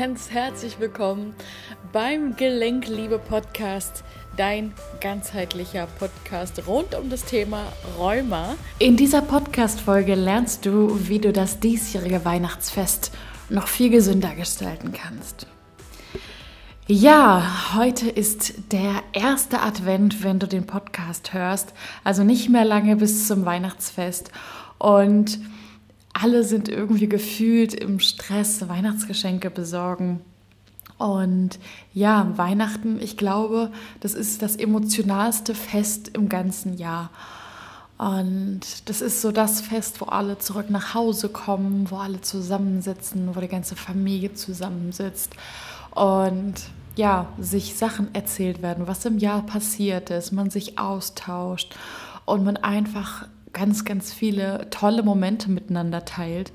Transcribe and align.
ganz 0.00 0.30
herzlich 0.30 0.80
willkommen 0.80 1.34
beim 1.92 2.34
Gelenkliebe 2.34 3.18
Podcast, 3.18 4.02
dein 4.34 4.72
ganzheitlicher 5.02 5.86
Podcast 5.98 6.66
rund 6.66 6.94
um 6.94 7.10
das 7.10 7.26
Thema 7.26 7.64
Rheuma. 7.98 8.56
In 8.78 8.96
dieser 8.96 9.20
Podcast-Folge 9.20 10.14
lernst 10.14 10.64
du, 10.64 11.06
wie 11.06 11.18
du 11.18 11.34
das 11.34 11.60
diesjährige 11.60 12.24
Weihnachtsfest 12.24 13.12
noch 13.50 13.68
viel 13.68 13.90
gesünder 13.90 14.34
gestalten 14.34 14.92
kannst. 14.92 15.46
Ja, 16.86 17.74
heute 17.76 18.08
ist 18.08 18.72
der 18.72 19.02
erste 19.12 19.60
Advent, 19.60 20.24
wenn 20.24 20.38
du 20.38 20.48
den 20.48 20.66
Podcast 20.66 21.34
hörst. 21.34 21.74
Also 22.04 22.24
nicht 22.24 22.48
mehr 22.48 22.64
lange 22.64 22.96
bis 22.96 23.28
zum 23.28 23.44
Weihnachtsfest. 23.44 24.30
Und 24.78 25.38
alle 26.20 26.44
sind 26.44 26.68
irgendwie 26.68 27.08
gefühlt 27.08 27.74
im 27.74 28.00
Stress, 28.00 28.68
Weihnachtsgeschenke 28.68 29.50
besorgen. 29.50 30.20
Und 30.98 31.58
ja, 31.94 32.30
Weihnachten, 32.36 33.00
ich 33.00 33.16
glaube, 33.16 33.70
das 34.00 34.12
ist 34.14 34.42
das 34.42 34.56
emotionalste 34.56 35.54
Fest 35.54 36.08
im 36.08 36.28
ganzen 36.28 36.76
Jahr. 36.76 37.10
Und 37.96 38.60
das 38.86 39.00
ist 39.00 39.20
so 39.20 39.32
das 39.32 39.60
Fest, 39.60 40.00
wo 40.00 40.06
alle 40.06 40.38
zurück 40.38 40.70
nach 40.70 40.94
Hause 40.94 41.28
kommen, 41.28 41.90
wo 41.90 41.96
alle 41.96 42.20
zusammensitzen, 42.20 43.34
wo 43.34 43.40
die 43.40 43.48
ganze 43.48 43.76
Familie 43.76 44.34
zusammensitzt 44.34 45.34
und 45.94 46.54
ja, 46.96 47.28
sich 47.38 47.76
Sachen 47.76 48.14
erzählt 48.14 48.62
werden, 48.62 48.86
was 48.86 49.04
im 49.04 49.18
Jahr 49.18 49.42
passiert 49.44 50.10
ist, 50.10 50.32
man 50.32 50.50
sich 50.50 50.78
austauscht 50.78 51.74
und 52.24 52.44
man 52.44 52.56
einfach 52.56 53.26
ganz, 53.52 53.84
ganz 53.84 54.12
viele 54.12 54.68
tolle 54.70 55.02
Momente 55.02 55.50
miteinander 55.50 56.04
teilt, 56.04 56.52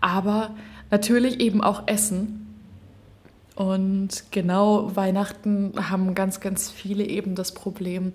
aber 0.00 0.54
natürlich 0.90 1.40
eben 1.40 1.62
auch 1.62 1.84
Essen. 1.86 2.42
Und 3.54 4.24
genau 4.32 4.94
Weihnachten 4.94 5.72
haben 5.88 6.14
ganz, 6.14 6.40
ganz 6.40 6.70
viele 6.70 7.04
eben 7.04 7.34
das 7.34 7.52
Problem, 7.52 8.12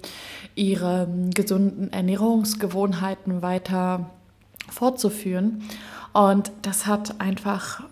ihre 0.54 1.08
gesunden 1.34 1.92
Ernährungsgewohnheiten 1.92 3.42
weiter 3.42 4.12
fortzuführen. 4.70 5.64
Und 6.14 6.52
das 6.62 6.86
hat 6.86 7.20
einfach 7.20 7.84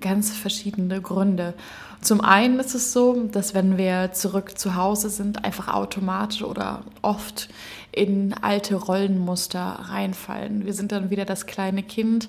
ganz 0.00 0.32
verschiedene 0.32 1.00
Gründe. 1.00 1.54
Zum 2.00 2.20
einen 2.20 2.60
ist 2.60 2.74
es 2.74 2.92
so, 2.92 3.28
dass 3.32 3.54
wenn 3.54 3.76
wir 3.76 4.12
zurück 4.12 4.58
zu 4.58 4.74
Hause 4.74 5.10
sind, 5.10 5.44
einfach 5.44 5.72
automatisch 5.72 6.42
oder 6.42 6.82
oft 7.02 7.48
in 7.96 8.34
alte 8.34 8.76
Rollenmuster 8.76 9.60
reinfallen. 9.60 10.66
Wir 10.66 10.74
sind 10.74 10.92
dann 10.92 11.10
wieder 11.10 11.24
das 11.24 11.46
kleine 11.46 11.82
Kind 11.82 12.28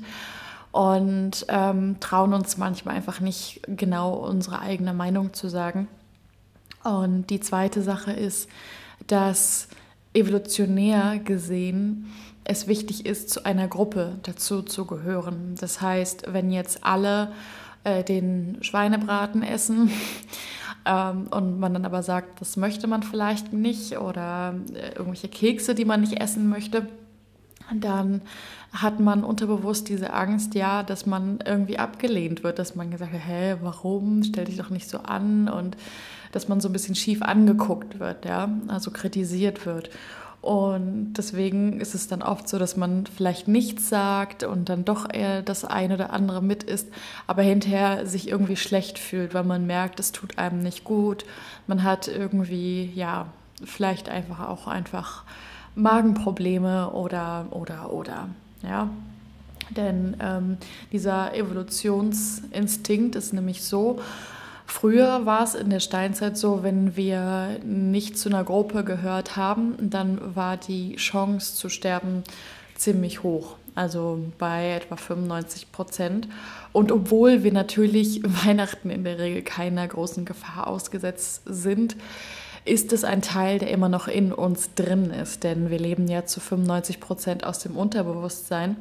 und 0.72 1.46
ähm, 1.50 1.98
trauen 2.00 2.34
uns 2.34 2.58
manchmal 2.58 2.96
einfach 2.96 3.20
nicht 3.20 3.62
genau 3.68 4.14
unsere 4.14 4.62
eigene 4.62 4.94
Meinung 4.94 5.34
zu 5.34 5.50
sagen. 5.50 5.90
Und 6.84 7.30
die 7.30 7.42
zweite 7.42 7.82
Sache 7.82 8.14
ist, 8.14 8.50
dass 9.08 9.68
evolutionär 10.14 11.20
gesehen 11.20 12.14
es 12.46 12.68
wichtig 12.68 13.06
ist, 13.06 13.30
zu 13.30 13.46
einer 13.46 13.68
Gruppe 13.68 14.20
dazu 14.24 14.62
zu 14.62 14.86
gehören. 14.86 15.56
Das 15.60 15.82
heißt, 15.82 16.32
wenn 16.32 16.50
jetzt 16.50 16.86
alle 16.86 17.34
äh, 17.84 18.06
den 18.06 18.60
Schweinebraten 18.62 19.44
essen 19.44 19.92
ähm, 20.88 21.28
und 21.32 21.60
man 21.60 21.74
dann 21.74 21.86
aber 21.86 22.02
sagt, 22.02 22.42
das 22.42 22.58
möchte 22.58 22.88
man 22.88 23.04
vielleicht 23.04 23.54
nicht 23.54 23.98
oder 23.98 24.56
äh, 24.74 24.90
irgendwelche 24.96 25.28
Kekse, 25.28 25.76
die 25.76 25.86
man 25.86 26.02
nicht 26.02 26.22
essen 26.22 26.50
möchte, 26.50 26.88
dann 27.74 28.22
hat 28.72 29.00
man 29.00 29.24
unterbewusst 29.24 29.90
diese 29.90 30.14
Angst, 30.14 30.56
ja, 30.56 30.84
dass 30.84 31.06
man 31.06 31.40
irgendwie 31.46 31.80
abgelehnt 31.80 32.44
wird, 32.44 32.60
dass 32.60 32.76
man 32.76 32.92
gesagt 32.92 33.14
hat, 33.14 33.22
hä, 33.26 33.56
warum, 33.62 34.24
stell 34.24 34.46
dich 34.46 34.58
doch 34.58 34.70
nicht 34.70 34.90
so 34.90 35.00
an 35.00 35.50
und 35.50 35.76
dass 36.32 36.48
man 36.48 36.62
so 36.62 36.70
ein 36.70 36.74
bisschen 36.74 36.96
schief 36.96 37.22
angeguckt 37.22 38.00
wird, 38.00 38.26
ja, 38.26 38.50
also 38.68 38.92
kritisiert 38.92 39.66
wird. 39.66 39.90
Und 40.42 41.14
deswegen 41.14 41.82
ist 41.82 41.96
es 41.96 42.08
dann 42.08 42.22
oft 42.22 42.48
so, 42.48 42.58
dass 42.60 42.78
man 42.78 43.06
vielleicht 43.06 43.48
nichts 43.48 43.90
sagt 43.90 44.44
und 44.44 44.70
dann 44.70 44.86
doch 44.86 45.12
eher 45.12 45.42
das 45.42 45.66
eine 45.66 45.96
oder 45.96 46.14
andere 46.14 46.42
mit 46.42 46.64
ist, 46.64 46.88
aber 47.26 47.42
hinterher 47.42 48.06
sich 48.06 48.30
irgendwie 48.30 48.56
schlecht 48.56 49.00
fühlt, 49.00 49.34
weil 49.34 49.44
man 49.44 49.66
merkt, 49.66 50.00
es 50.00 50.12
tut 50.12 50.38
einem 50.38 50.62
nicht 50.62 50.84
gut. 50.84 51.26
Man 51.66 51.84
hat 51.84 52.08
irgendwie, 52.08 52.92
ja, 52.96 53.28
vielleicht 53.64 54.10
einfach 54.10 54.48
auch 54.48 54.68
einfach 54.68 55.24
Magenprobleme 55.76 56.92
oder, 56.92 57.48
oder, 57.52 57.92
oder, 57.92 58.30
ja. 58.64 58.90
Denn 59.70 60.16
ähm, 60.22 60.58
dieser 60.94 61.36
Evolutionsinstinkt 61.36 63.16
ist 63.16 63.34
nämlich 63.34 63.64
so, 63.64 64.00
Früher 64.68 65.26
war 65.26 65.44
es 65.44 65.56
in 65.56 65.70
der 65.70 65.80
Steinzeit 65.80 66.38
so, 66.38 66.62
wenn 66.62 66.98
wir 66.98 67.58
nicht 67.64 68.18
zu 68.20 68.28
einer 68.28 68.44
Gruppe 68.44 68.84
gehört 68.84 69.38
haben, 69.38 69.76
dann 69.80 70.36
war 70.36 70.58
die 70.58 70.98
Chance 70.98 71.56
zu 71.56 71.70
sterben 71.70 72.24
ziemlich 72.76 73.24
hoch, 73.24 73.56
also 73.76 74.20
bei 74.38 74.76
etwa 74.76 74.98
95 74.98 75.72
Prozent. 75.72 76.28
Und 76.74 76.92
obwohl 76.92 77.44
wir 77.44 77.54
natürlich 77.54 78.22
Weihnachten 78.46 78.90
in 78.90 79.06
der 79.06 79.18
Regel 79.18 79.42
keiner 79.42 79.88
großen 79.88 80.26
Gefahr 80.26 80.68
ausgesetzt 80.68 81.44
sind, 81.46 81.96
ist 82.66 82.92
es 82.92 83.06
ein 83.06 83.22
Teil, 83.22 83.60
der 83.60 83.72
immer 83.72 83.88
noch 83.88 84.10
in 84.10 84.34
uns 84.34 84.74
drin 84.76 85.12
ist, 85.12 85.46
denn 85.46 85.70
wir 85.70 85.80
leben 85.80 86.10
ja 86.10 86.26
zu 86.26 86.42
95 86.42 87.00
Prozent 87.00 87.46
aus 87.46 87.60
dem 87.60 87.78
Unterbewusstsein. 87.78 88.76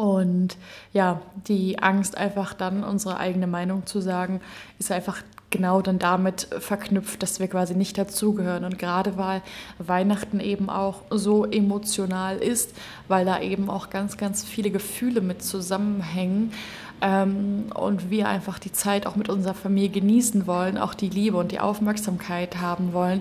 Und 0.00 0.56
ja, 0.94 1.20
die 1.46 1.78
Angst, 1.82 2.16
einfach 2.16 2.54
dann 2.54 2.84
unsere 2.84 3.18
eigene 3.18 3.46
Meinung 3.46 3.84
zu 3.84 4.00
sagen, 4.00 4.40
ist 4.78 4.90
einfach 4.90 5.22
genau 5.50 5.82
dann 5.82 5.98
damit 5.98 6.48
verknüpft, 6.58 7.22
dass 7.22 7.38
wir 7.38 7.48
quasi 7.48 7.74
nicht 7.74 7.98
dazugehören. 7.98 8.64
Und 8.64 8.78
gerade 8.78 9.18
weil 9.18 9.42
Weihnachten 9.78 10.40
eben 10.40 10.70
auch 10.70 11.02
so 11.10 11.44
emotional 11.44 12.38
ist, 12.38 12.72
weil 13.08 13.26
da 13.26 13.42
eben 13.42 13.68
auch 13.68 13.90
ganz, 13.90 14.16
ganz 14.16 14.42
viele 14.42 14.70
Gefühle 14.70 15.20
mit 15.20 15.42
zusammenhängen 15.42 16.54
ähm, 17.02 17.66
und 17.74 18.08
wir 18.08 18.26
einfach 18.26 18.58
die 18.58 18.72
Zeit 18.72 19.06
auch 19.06 19.16
mit 19.16 19.28
unserer 19.28 19.52
Familie 19.52 19.90
genießen 19.90 20.46
wollen, 20.46 20.78
auch 20.78 20.94
die 20.94 21.10
Liebe 21.10 21.36
und 21.36 21.52
die 21.52 21.60
Aufmerksamkeit 21.60 22.56
haben 22.56 22.94
wollen, 22.94 23.20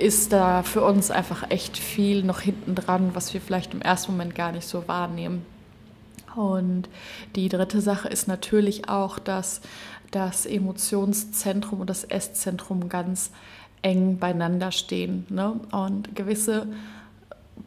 ist 0.00 0.32
da 0.32 0.64
für 0.64 0.82
uns 0.82 1.12
einfach 1.12 1.48
echt 1.48 1.78
viel 1.78 2.24
noch 2.24 2.40
hinten 2.40 2.74
dran, 2.74 3.10
was 3.14 3.32
wir 3.34 3.40
vielleicht 3.40 3.72
im 3.72 3.82
ersten 3.82 4.10
Moment 4.10 4.34
gar 4.34 4.50
nicht 4.50 4.66
so 4.66 4.88
wahrnehmen. 4.88 5.46
Und 6.36 6.88
die 7.36 7.48
dritte 7.48 7.80
Sache 7.80 8.08
ist 8.08 8.28
natürlich 8.28 8.88
auch, 8.88 9.18
dass 9.18 9.60
das 10.10 10.46
Emotionszentrum 10.46 11.80
und 11.80 11.90
das 11.90 12.04
Esszentrum 12.04 12.88
ganz 12.88 13.30
eng 13.82 14.18
beieinander 14.18 14.72
stehen. 14.72 15.26
Ne? 15.28 15.60
Und 15.72 16.14
gewisse 16.14 16.66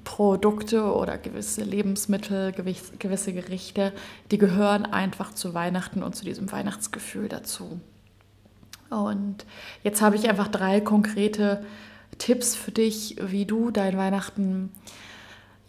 Produkte 0.03 0.93
oder 0.93 1.17
gewisse 1.17 1.63
Lebensmittel, 1.63 2.51
gewisse 2.51 3.33
Gerichte, 3.33 3.93
die 4.31 4.37
gehören 4.37 4.85
einfach 4.85 5.33
zu 5.33 5.53
Weihnachten 5.53 6.01
und 6.03 6.15
zu 6.15 6.25
diesem 6.25 6.51
Weihnachtsgefühl 6.51 7.29
dazu. 7.29 7.79
Und 8.89 9.45
jetzt 9.83 10.01
habe 10.01 10.15
ich 10.15 10.29
einfach 10.29 10.47
drei 10.47 10.81
konkrete 10.81 11.63
Tipps 12.17 12.55
für 12.55 12.71
dich, 12.71 13.15
wie 13.21 13.45
du 13.45 13.71
dein 13.71 13.97
Weihnachten 13.97 14.71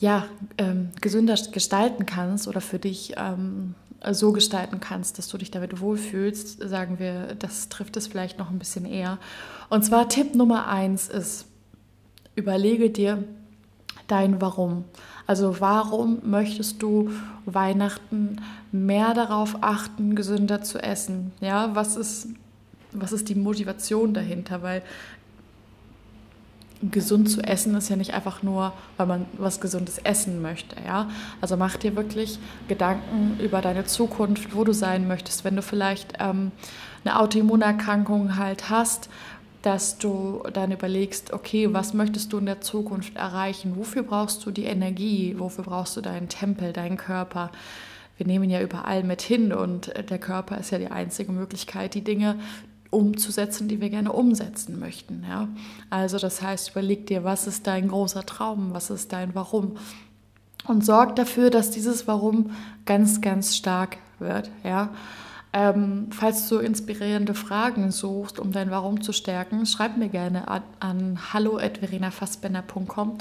ja, 0.03 0.27
ähm, 0.59 0.91
gesünder 1.01 1.37
gestalten 1.53 2.07
kannst 2.07 2.49
oder 2.49 2.61
für 2.61 2.81
dich 2.81 3.15
ähm, 3.17 3.77
so 4.11 4.33
gestalten 4.33 4.81
kannst, 4.81 5.17
dass 5.17 5.29
du 5.29 5.39
dich 5.39 5.53
damit 5.53 5.81
wohlfühlst, 5.81 6.69
sagen 6.69 6.99
wir, 6.99 7.37
das 7.37 7.69
trifft 7.69 7.97
es 7.97 8.09
vielleicht 8.09 8.37
noch 8.37 8.51
ein 8.51 8.59
bisschen 8.59 8.85
eher. 8.85 9.19
Und 9.71 9.85
zwar 9.85 10.09
Tipp 10.09 10.35
Nummer 10.35 10.67
eins 10.67 11.09
ist, 11.09 11.47
überlege 12.35 12.91
dir 12.91 13.23
dein 14.09 14.41
Warum. 14.41 14.87
Also 15.29 15.61
warum 15.61 16.19
möchtest 16.29 16.83
du 16.83 17.13
Weihnachten 17.47 18.39
mehr 18.73 19.15
darauf 19.15 19.59
achten, 19.61 20.17
gesünder 20.17 20.63
zu 20.63 20.83
essen? 20.83 21.31
Ja, 21.41 21.77
was 21.77 21.95
ist, 21.95 22.27
was 22.91 23.13
ist 23.13 23.29
die 23.29 23.37
Motivation 23.37 24.15
dahinter? 24.15 24.63
Weil 24.63 24.83
gesund 26.91 27.31
zu 27.31 27.41
essen 27.43 27.75
ist 27.77 27.89
ja 27.89 27.97
nicht 27.97 28.15
einfach 28.15 28.43
nur, 28.43 28.73
weil 28.97 29.07
man 29.07 29.27
was 29.39 29.61
Gesundes 29.61 29.99
essen 29.99 30.43
möchte. 30.43 30.77
Ja? 30.85 31.09
Also 31.41 31.57
mach 31.57 31.77
dir 31.77 31.95
wirklich 31.97 32.39
Gedanken 32.69 33.39
über 33.41 33.61
deine 33.61 33.85
Zukunft, 33.85 34.55
wo 34.55 34.65
du 34.65 34.73
sein 34.73 35.07
möchtest. 35.07 35.45
Wenn 35.45 35.57
du 35.57 35.63
vielleicht 35.63 36.15
ähm, 36.19 36.51
eine 37.05 37.21
Autoimmunerkrankung 37.21 38.37
halt 38.37 38.69
hast, 38.69 39.09
dass 39.63 39.97
du 39.99 40.43
dann 40.53 40.73
überlegst, 40.73 41.33
okay, 41.33 41.73
was 41.73 41.95
möchtest 41.95 42.33
du 42.33 42.39
in 42.39 42.47
der 42.47 42.61
Zukunft 42.61 43.17
erreichen? 43.17 43.77
Wofür 43.77 44.03
brauchst 44.03 44.45
du 44.45 44.51
die 44.51 44.65
Energie? 44.65 45.37
Wofür 45.39 45.65
brauchst 45.65 45.97
du 45.97 46.01
deinen 46.01 46.29
Tempel, 46.29 46.73
deinen 46.73 46.97
Körper? 46.97 47.53
Wir 48.17 48.27
nehmen 48.27 48.51
ja 48.51 48.61
überall 48.61 49.05
mit 49.05 49.23
hin 49.23 49.53
und 49.53 49.93
der 50.11 50.19
Körper 50.19 50.59
ist 50.59 50.71
ja 50.71 50.79
die 50.79 50.91
einzige 50.91 51.33
Möglichkeit, 51.33 51.95
die 51.95 52.05
Dinge 52.05 52.39
umzusetzen, 52.93 53.69
die 53.69 53.81
wir 53.81 53.91
gerne 53.91 54.13
umsetzen 54.13 54.79
möchten. 54.79 55.25
Ja? 55.29 55.49
Also 55.91 56.19
das 56.19 56.43
heißt, 56.43 56.71
überleg 56.73 57.07
dir, 57.07 57.25
was 57.25 57.47
ist 57.47 57.67
dein 57.67 57.89
großer 57.89 58.25
Traum, 58.25 58.75
was 58.75 58.91
ist 58.91 59.13
dein 59.13 59.35
Warum 59.35 59.77
und 60.67 60.85
sorg 60.85 61.17
dafür, 61.17 61.51
dass 61.51 61.71
dieses 61.71 62.07
Warum 62.07 62.53
ganz, 62.85 63.21
ganz 63.21 63.57
stark 63.57 63.97
wird. 64.19 64.51
Ja? 64.63 64.91
Ähm, 65.55 66.09
falls 66.11 66.49
du 66.49 66.59
inspirierende 66.59 67.35
Fragen 67.35 67.91
suchst, 67.91 68.39
um 68.39 68.53
dein 68.53 68.71
Warum 68.71 69.01
zu 69.01 69.13
stärken, 69.13 69.67
schreib 69.67 69.97
mir 69.97 70.09
gerne 70.09 70.49
an, 70.49 70.63
an 70.81 71.33
hallo.verenafassbender.com 71.33 73.19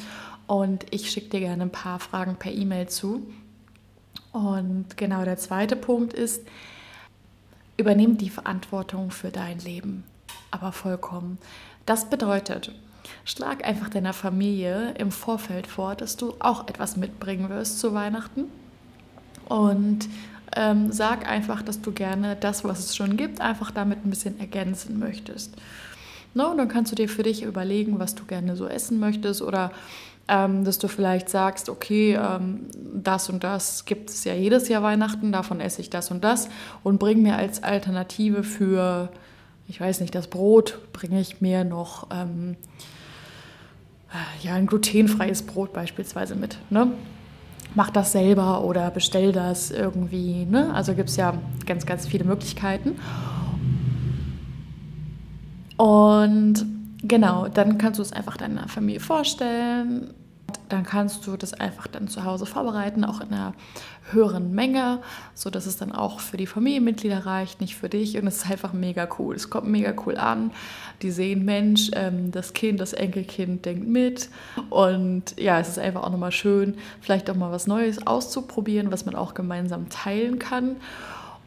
und 0.48 0.86
ich 0.92 1.12
schicke 1.12 1.30
dir 1.30 1.40
gerne 1.40 1.64
ein 1.64 1.72
paar 1.72 2.00
Fragen 2.00 2.36
per 2.36 2.52
E-Mail 2.52 2.90
zu. 2.90 3.26
Und 4.34 4.98
genau 4.98 5.24
der 5.24 5.38
zweite 5.38 5.76
Punkt 5.76 6.14
ist, 6.14 6.46
übernimm 7.82 8.18
die 8.18 8.30
Verantwortung 8.30 9.12
für 9.12 9.30
dein 9.30 9.60
Leben, 9.60 10.04
aber 10.52 10.72
vollkommen. 10.72 11.40
Das 11.86 12.10
bedeutet, 12.10 12.72
schlag 13.26 13.68
einfach 13.68 13.90
deiner 13.90 14.14
Familie 14.14 14.94
im 15.00 15.12
Vorfeld 15.12 15.68
vor, 15.68 15.96
dass 15.96 16.16
du 16.16 16.36
auch 16.40 16.68
etwas 16.68 16.96
mitbringen 16.96 17.50
wirst 17.50 17.80
zu 17.80 17.94
Weihnachten 17.94 18.46
und 19.50 20.08
ähm, 20.56 20.92
sag 20.92 21.28
einfach, 21.28 21.64
dass 21.64 21.82
du 21.82 21.92
gerne 21.92 22.36
das, 22.36 22.64
was 22.64 22.80
es 22.80 22.96
schon 22.96 23.18
gibt, 23.18 23.42
einfach 23.42 23.72
damit 23.72 24.06
ein 24.06 24.10
bisschen 24.12 24.40
ergänzen 24.40 25.00
möchtest. 25.00 25.56
No, 26.34 26.52
und 26.52 26.58
dann 26.58 26.68
kannst 26.68 26.92
du 26.92 26.96
dir 26.96 27.10
für 27.10 27.24
dich 27.24 27.44
überlegen, 27.44 28.00
was 28.00 28.16
du 28.16 28.26
gerne 28.26 28.56
so 28.56 28.68
essen 28.68 29.00
möchtest 29.00 29.42
oder 29.42 29.72
ähm, 30.28 30.64
dass 30.64 30.80
du 30.80 30.88
vielleicht 30.88 31.30
sagst, 31.30 31.70
okay, 31.70 32.16
ähm, 32.16 32.68
das 32.94 33.30
und 33.30 33.44
das 33.44 33.86
gibt 33.86 34.10
es 34.10 34.24
ja 34.24 34.34
jedes 34.34 34.68
Jahr 34.68 34.84
Weihnachten, 34.84 35.32
davon 35.32 35.60
esse 35.60 35.82
ich 35.82 35.90
das 35.90 36.12
und 36.12 36.24
das 36.24 36.50
und 36.84 37.00
bring 37.00 37.22
mir 37.22 37.36
als 37.36 37.64
Alternative 37.64 38.44
für, 38.44 39.10
ich 39.68 39.80
weiß 39.80 40.00
nicht, 40.02 40.16
das 40.16 40.28
Brot, 40.28 40.80
bringe 40.94 41.20
ich 41.20 41.42
mir 41.42 41.64
noch 41.64 42.08
ähm, 42.12 42.56
ja, 44.42 44.54
ein 44.54 44.68
glutenfreies 44.68 45.44
Brot 45.44 45.74
beispielsweise 45.74 46.36
mit. 46.36 46.58
Ne? 46.70 46.92
mach 47.76 47.90
das 47.90 48.12
selber 48.12 48.64
oder 48.64 48.90
bestell 48.92 49.32
das 49.32 49.72
irgendwie. 49.72 50.46
Ne? 50.46 50.74
Also 50.74 50.94
gibt 50.94 51.10
es 51.10 51.16
ja 51.16 51.34
ganz, 51.66 51.86
ganz 51.86 52.08
viele 52.08 52.24
Möglichkeiten. 52.24 52.98
Und 55.78 56.66
genau, 57.04 57.48
dann 57.48 57.78
kannst 57.78 58.00
du 58.00 58.04
es 58.04 58.14
einfach 58.14 58.38
deiner 58.38 58.68
Familie 58.68 59.00
vorstellen 59.00 60.14
dann 60.72 60.84
kannst 60.84 61.28
du 61.28 61.38
das 61.38 61.54
einfach 61.54 61.88
dann 61.88 62.08
zu 62.08 62.24
Hause 62.24 62.46
vorbereiten, 62.46 63.04
auch 63.04 63.20
in 63.22 63.34
einer 63.34 63.54
höheren 64.12 64.54
Menge, 64.54 65.00
sodass 65.34 65.66
es 65.66 65.78
dann 65.78 65.92
auch 65.92 66.20
für 66.20 66.38
die 66.38 66.48
Familienmitglieder 66.48 67.26
reicht, 67.26 67.62
nicht 67.62 67.76
für 67.76 67.90
dich. 67.90 68.18
Und 68.18 68.28
es 68.28 68.38
ist 68.38 68.52
einfach 68.52 68.74
mega 68.74 69.08
cool. 69.20 69.36
Es 69.36 69.50
kommt 69.50 69.68
mega 69.68 69.94
cool 70.06 70.18
an. 70.18 70.52
Die 71.02 71.12
sehen, 71.12 71.46
Mensch, 71.46 71.92
ähm, 71.94 72.32
das 72.32 72.54
Kind, 72.54 72.80
das 72.80 72.94
Enkelkind 72.94 73.66
denkt 73.66 73.88
mit. 73.88 74.30
Und 74.70 75.40
ja, 75.40 75.60
es 75.60 75.70
ist 75.70 75.80
einfach 75.80 76.04
auch 76.04 76.12
nochmal 76.12 76.32
schön, 76.32 76.76
vielleicht 77.02 77.30
auch 77.30 77.36
mal 77.36 77.52
was 77.52 77.68
Neues 77.68 78.06
auszuprobieren, 78.06 78.92
was 78.92 79.06
man 79.06 79.16
auch 79.16 79.34
gemeinsam 79.34 79.90
teilen 79.90 80.40
kann. 80.40 80.78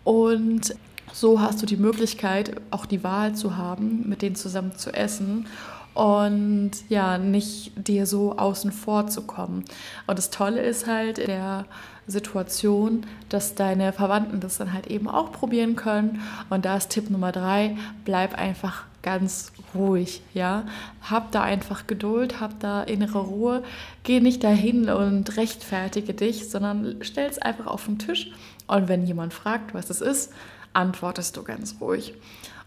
Und 0.05 0.75
so 1.13 1.41
hast 1.41 1.63
du 1.63 1.67
die 1.67 1.77
Möglichkeit, 1.77 2.61
auch 2.71 2.87
die 2.87 3.05
Wahl 3.05 3.35
zu 3.35 3.57
haben, 3.57 4.09
mit 4.09 4.23
denen 4.23 4.37
zusammen 4.37 4.77
zu 4.77 4.93
essen 4.93 5.47
und 5.95 6.73
ja, 6.89 7.19
nicht 7.19 7.73
dir 7.77 8.07
so 8.07 8.37
außen 8.37 8.73
vor 8.73 9.07
zu 9.07 9.23
kommen. 9.23 9.65
Und 10.07 10.19
das 10.19 10.31
Tolle 10.31 10.61
ist 10.61 10.87
halt 10.87 11.19
in 11.19 11.29
der 11.29 11.67
Situation, 12.07 13.07
dass 13.29 13.55
deine 13.55 13.93
Verwandten 13.93 14.41
das 14.41 14.59
dann 14.59 14.73
halt 14.73 14.89
eben 14.89 15.09
auch 15.09 15.33
probieren 15.33 15.77
können. 15.77 16.21
Und 16.51 16.65
da 16.65 16.77
ist 16.77 16.91
Tipp 16.91 17.11
Nummer 17.11 17.33
drei, 17.33 17.77
bleib 18.05 18.37
einfach 18.37 18.85
ganz 19.03 19.53
ruhig, 19.75 20.23
ja. 20.33 20.65
Hab 21.03 21.31
da 21.33 21.43
einfach 21.43 21.87
Geduld, 21.87 22.41
hab 22.41 22.59
da 22.61 22.83
innere 22.83 23.21
Ruhe. 23.21 23.63
Geh 24.03 24.21
nicht 24.21 24.43
dahin 24.43 24.89
und 24.89 25.37
rechtfertige 25.37 26.15
dich, 26.15 26.51
sondern 26.51 26.97
stell 27.03 27.29
es 27.29 27.39
einfach 27.39 27.67
auf 27.67 27.85
den 27.85 27.99
Tisch. 27.99 28.33
Und 28.67 28.89
wenn 28.89 29.07
jemand 29.07 29.33
fragt, 29.33 29.75
was 29.75 29.91
es 29.91 30.01
ist, 30.01 30.33
antwortest 30.75 31.37
du 31.37 31.43
ganz 31.43 31.77
ruhig. 31.81 32.15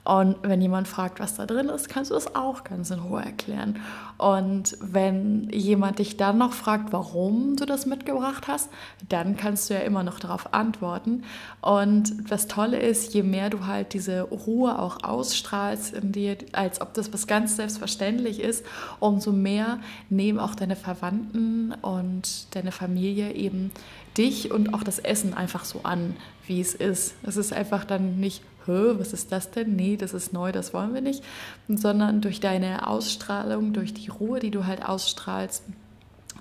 Und 0.07 0.37
wenn 0.41 0.61
jemand 0.61 0.87
fragt, 0.87 1.19
was 1.19 1.35
da 1.35 1.45
drin 1.45 1.67
ist, 1.67 1.89
kannst 1.89 2.11
du 2.11 2.15
das 2.15 2.33
auch 2.33 2.63
ganz 2.63 2.91
in 2.91 2.99
Ruhe 2.99 3.21
erklären. 3.21 3.81
Und 4.17 4.77
wenn 4.79 5.49
jemand 5.49 5.99
dich 5.99 6.15
dann 6.15 6.37
noch 6.37 6.53
fragt, 6.53 6.93
warum 6.93 7.57
du 7.57 7.65
das 7.65 7.85
mitgebracht 7.85 8.47
hast, 8.47 8.69
dann 9.09 9.35
kannst 9.35 9.69
du 9.69 9.73
ja 9.73 9.81
immer 9.81 10.03
noch 10.03 10.19
darauf 10.19 10.53
antworten. 10.53 11.23
Und 11.59 12.31
das 12.31 12.47
Tolle 12.47 12.79
ist, 12.79 13.15
je 13.15 13.21
mehr 13.21 13.49
du 13.49 13.65
halt 13.65 13.93
diese 13.93 14.21
Ruhe 14.21 14.79
auch 14.79 15.03
ausstrahlst 15.03 15.93
in 15.93 16.13
dir, 16.13 16.37
als 16.53 16.79
ob 16.79 16.93
das 16.93 17.11
was 17.11 17.27
ganz 17.27 17.57
selbstverständlich 17.57 18.39
ist, 18.39 18.65
umso 19.01 19.33
mehr 19.33 19.79
nehmen 20.09 20.39
auch 20.39 20.55
deine 20.55 20.77
Verwandten 20.77 21.73
und 21.81 22.55
deine 22.55 22.71
Familie 22.71 23.33
eben 23.33 23.71
dich 24.17 24.51
und 24.51 24.73
auch 24.73 24.83
das 24.83 24.99
Essen 24.99 25.33
einfach 25.33 25.65
so 25.65 25.81
an, 25.83 26.15
wie 26.45 26.61
es 26.61 26.75
ist. 26.75 27.15
Es 27.23 27.35
ist 27.35 27.51
einfach 27.51 27.83
dann 27.83 28.21
nicht 28.21 28.41
was 28.67 29.13
ist 29.13 29.31
das 29.31 29.51
denn? 29.51 29.75
Nee, 29.75 29.97
das 29.97 30.13
ist 30.13 30.33
neu, 30.33 30.51
das 30.51 30.73
wollen 30.73 30.93
wir 30.93 31.01
nicht. 31.01 31.23
Sondern 31.67 32.21
durch 32.21 32.39
deine 32.39 32.87
Ausstrahlung, 32.87 33.73
durch 33.73 33.93
die 33.93 34.09
Ruhe, 34.09 34.39
die 34.39 34.51
du 34.51 34.65
halt 34.65 34.83
ausstrahlst, 34.83 35.63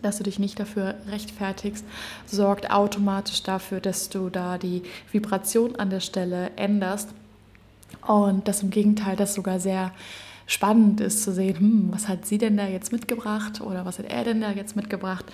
dass 0.02 0.18
du 0.18 0.24
dich 0.24 0.38
nicht 0.38 0.60
dafür 0.60 0.94
rechtfertigst, 1.08 1.84
sorgt 2.26 2.70
automatisch 2.70 3.42
dafür, 3.42 3.80
dass 3.80 4.08
du 4.08 4.28
da 4.28 4.58
die 4.58 4.82
Vibration 5.10 5.76
an 5.76 5.90
der 5.90 6.00
Stelle 6.00 6.50
änderst. 6.56 7.10
Und 8.06 8.46
das 8.46 8.62
im 8.62 8.70
Gegenteil, 8.70 9.16
das 9.16 9.34
sogar 9.34 9.58
sehr 9.58 9.92
spannend 10.46 11.00
ist 11.00 11.22
zu 11.22 11.32
sehen, 11.32 11.58
hm, 11.58 11.88
was 11.92 12.08
hat 12.08 12.24
sie 12.26 12.38
denn 12.38 12.56
da 12.56 12.66
jetzt 12.66 12.92
mitgebracht 12.92 13.60
oder 13.60 13.84
was 13.84 13.98
hat 13.98 14.06
er 14.06 14.24
denn 14.24 14.40
da 14.40 14.50
jetzt 14.52 14.76
mitgebracht 14.76 15.24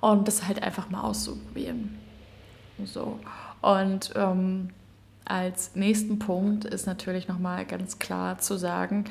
und 0.00 0.28
das 0.28 0.46
halt 0.46 0.62
einfach 0.62 0.90
mal 0.90 1.00
auszuprobieren. 1.00 1.96
So. 2.84 3.18
Und 3.62 4.12
ähm, 4.14 4.70
als 5.30 5.74
nächsten 5.74 6.18
Punkt 6.18 6.64
ist 6.64 6.86
natürlich 6.86 7.28
nochmal 7.28 7.64
ganz 7.64 7.98
klar 7.98 8.38
zu 8.38 8.56
sagen, 8.56 9.04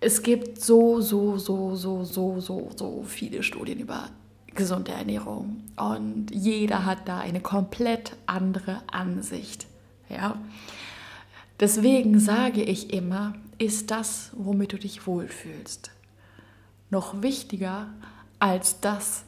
es 0.00 0.22
gibt 0.22 0.60
so, 0.60 1.00
so, 1.00 1.38
so, 1.38 1.76
so, 1.76 2.04
so, 2.04 2.40
so, 2.40 2.70
so 2.74 3.04
viele 3.06 3.42
Studien 3.42 3.78
über 3.78 4.08
gesunde 4.54 4.92
Ernährung 4.92 5.62
und 5.76 6.26
jeder 6.30 6.84
hat 6.84 7.08
da 7.08 7.18
eine 7.18 7.40
komplett 7.40 8.16
andere 8.26 8.82
Ansicht. 8.90 9.66
Ja? 10.08 10.36
Deswegen 11.60 12.18
sage 12.18 12.62
ich 12.62 12.92
immer, 12.92 13.34
ist 13.58 13.90
das, 13.90 14.32
womit 14.34 14.72
du 14.72 14.78
dich 14.78 15.06
wohlfühlst, 15.06 15.90
noch 16.90 17.22
wichtiger 17.22 17.88
als 18.40 18.80
das, 18.80 19.24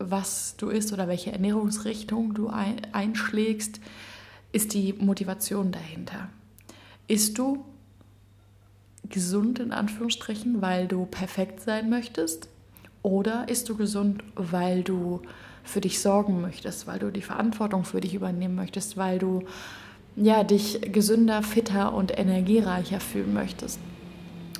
was 0.00 0.56
du 0.56 0.70
isst 0.70 0.92
oder 0.92 1.06
welche 1.06 1.30
Ernährungsrichtung 1.30 2.34
du 2.34 2.48
einschlägst, 2.48 3.80
ist 4.50 4.74
die 4.74 4.94
Motivation 4.94 5.70
dahinter. 5.70 6.28
Isst 7.06 7.38
du 7.38 7.64
gesund 9.08 9.58
in 9.58 9.72
Anführungsstrichen, 9.72 10.62
weil 10.62 10.88
du 10.88 11.06
perfekt 11.06 11.60
sein 11.60 11.90
möchtest? 11.90 12.48
Oder 13.02 13.48
isst 13.48 13.68
du 13.68 13.76
gesund, 13.76 14.24
weil 14.34 14.82
du 14.82 15.22
für 15.62 15.80
dich 15.80 16.00
sorgen 16.00 16.40
möchtest, 16.40 16.86
weil 16.86 16.98
du 16.98 17.10
die 17.10 17.22
Verantwortung 17.22 17.84
für 17.84 18.00
dich 18.00 18.14
übernehmen 18.14 18.54
möchtest, 18.54 18.96
weil 18.96 19.18
du 19.18 19.44
ja, 20.16 20.42
dich 20.44 20.80
gesünder, 20.92 21.42
fitter 21.42 21.94
und 21.94 22.18
energiereicher 22.18 23.00
fühlen 23.00 23.32
möchtest? 23.32 23.78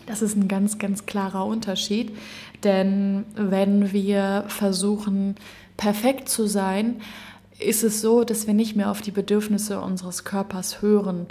Das 0.06 0.23
ist 0.23 0.37
ein 0.37 0.49
ganz, 0.49 0.78
ganz 0.78 1.06
klarer 1.06 1.47
Unterschied, 1.47 2.16
denn 2.64 3.25
wenn 3.35 3.93
wir 3.93 4.45
versuchen, 4.49 5.37
perfekt 5.76 6.29
zu 6.29 6.47
sein, 6.47 7.00
ist 7.59 7.85
es 7.85 8.00
so, 8.00 8.25
dass 8.25 8.47
wir 8.47 8.55
nicht 8.55 8.76
mehr 8.76 8.90
auf 8.90 9.00
die 9.00 9.11
Bedürfnisse 9.11 9.81
unseres 9.81 10.25
Körpers 10.25 10.83
hören 10.83 11.26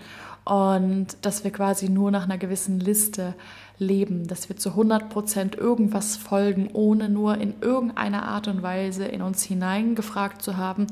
und 0.46 1.08
dass 1.22 1.44
wir 1.44 1.52
quasi 1.52 1.90
nur 1.90 2.12
nach 2.12 2.24
einer 2.24 2.38
gewissen 2.38 2.80
Liste 2.80 3.36
leben, 3.78 4.28
dass 4.28 4.50
wir 4.50 4.58
zu 4.58 4.70
100 4.70 5.10
Prozent 5.10 5.56
irgendwas 5.56 6.18
folgen, 6.18 6.70
ohne 6.74 7.10
nur 7.10 7.38
in 7.38 7.56
irgendeiner 7.62 8.28
Art 8.28 8.48
und 8.48 8.62
Weise 8.62 9.06
in 9.06 9.22
uns 9.22 9.44
hineingefragt 9.44 10.42
zu 10.42 10.58
haben, 10.58 10.88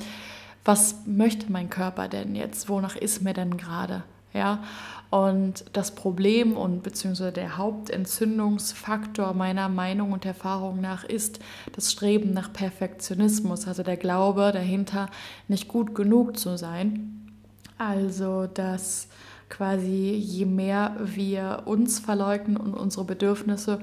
was 0.63 0.95
möchte 1.05 1.51
mein 1.51 1.69
Körper 1.69 2.07
denn 2.07 2.35
jetzt, 2.35 2.69
wonach 2.69 2.95
ist 2.95 3.21
mir 3.21 3.33
denn 3.33 3.57
gerade, 3.57 4.03
ja? 4.33 4.63
Und 5.09 5.63
das 5.71 5.95
Problem 5.95 6.57
und 6.57 6.83
beziehungsweise 6.83 7.31
der 7.31 7.57
Hauptentzündungsfaktor 7.57 9.33
meiner 9.33 9.69
Meinung 9.69 10.11
und 10.11 10.25
Erfahrung 10.25 10.81
nach 10.81 11.05
ist 11.05 11.39
das 11.73 11.93
Streben 11.93 12.33
nach 12.33 12.51
Perfektionismus, 12.51 13.67
also 13.67 13.83
der 13.83 13.95
Glaube 13.95 14.51
dahinter, 14.51 15.07
nicht 15.47 15.69
gut 15.69 15.95
genug 15.95 16.37
zu 16.37 16.57
sein. 16.57 17.31
Also, 17.77 18.47
dass 18.47 19.07
quasi 19.49 20.11
je 20.11 20.45
mehr 20.45 20.97
wir 20.99 21.63
uns 21.65 21.99
verleugnen 21.99 22.57
und 22.57 22.73
unsere 22.73 23.05
Bedürfnisse, 23.05 23.79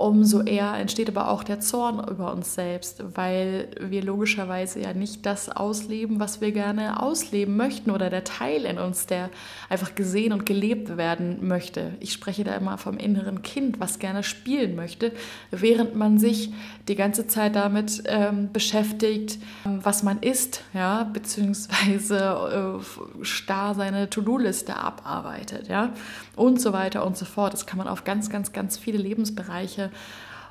umso 0.00 0.42
eher 0.42 0.74
entsteht 0.74 1.08
aber 1.08 1.30
auch 1.30 1.42
der 1.42 1.60
Zorn 1.60 1.98
über 2.08 2.32
uns 2.32 2.54
selbst, 2.54 3.02
weil 3.14 3.68
wir 3.80 4.02
logischerweise 4.02 4.80
ja 4.80 4.92
nicht 4.94 5.26
das 5.26 5.48
ausleben, 5.48 6.20
was 6.20 6.40
wir 6.40 6.52
gerne 6.52 7.02
ausleben 7.02 7.56
möchten 7.56 7.90
oder 7.90 8.10
der 8.10 8.24
Teil 8.24 8.64
in 8.64 8.78
uns, 8.78 9.06
der 9.06 9.30
einfach 9.68 9.94
gesehen 9.94 10.32
und 10.32 10.46
gelebt 10.46 10.96
werden 10.96 11.46
möchte. 11.46 11.92
Ich 12.00 12.12
spreche 12.12 12.44
da 12.44 12.54
immer 12.54 12.78
vom 12.78 12.96
inneren 12.98 13.42
Kind, 13.42 13.80
was 13.80 13.98
gerne 13.98 14.22
spielen 14.22 14.76
möchte, 14.76 15.12
während 15.50 15.94
man 15.94 16.18
sich 16.18 16.52
die 16.88 16.96
ganze 16.96 17.26
Zeit 17.26 17.54
damit 17.54 18.02
ähm, 18.06 18.50
beschäftigt, 18.52 19.38
was 19.64 20.02
man 20.02 20.20
isst, 20.20 20.62
ja, 20.74 21.04
beziehungsweise 21.04 22.80
äh, 22.80 23.24
starr 23.24 23.74
seine 23.74 24.10
To-Do-Liste 24.10 24.76
abarbeitet, 24.76 25.68
ja, 25.68 25.92
und 26.36 26.60
so 26.60 26.72
weiter 26.72 27.06
und 27.06 27.16
so 27.16 27.24
fort. 27.24 27.52
Das 27.52 27.66
kann 27.66 27.78
man 27.78 27.86
auf 27.86 28.04
ganz, 28.04 28.30
ganz, 28.30 28.52
ganz 28.52 28.78
viele 28.78 28.98
Lebensbereiche 28.98 29.89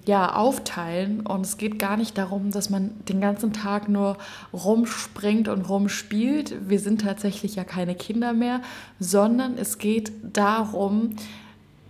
ja, 0.06 0.36
aufteilen. 0.36 1.22
Und 1.22 1.46
es 1.46 1.58
geht 1.58 1.80
gar 1.80 1.98
nicht 1.98 2.18
darum, 2.18 2.52
dass 2.52 2.70
man 2.70 2.92
den 3.08 3.22
ganzen 3.22 3.54
Tag 3.54 3.90
nur 3.90 4.18
rumspringt 4.54 5.48
und 5.48 5.70
rumspielt. 5.70 6.70
Wir 6.70 6.80
sind 6.80 7.02
tatsächlich 7.02 7.56
ja 7.56 7.64
keine 7.64 7.96
Kinder 7.96 8.34
mehr, 8.34 8.62
sondern 9.00 9.58
es 9.58 9.78
geht 9.78 10.12
darum, 10.34 11.16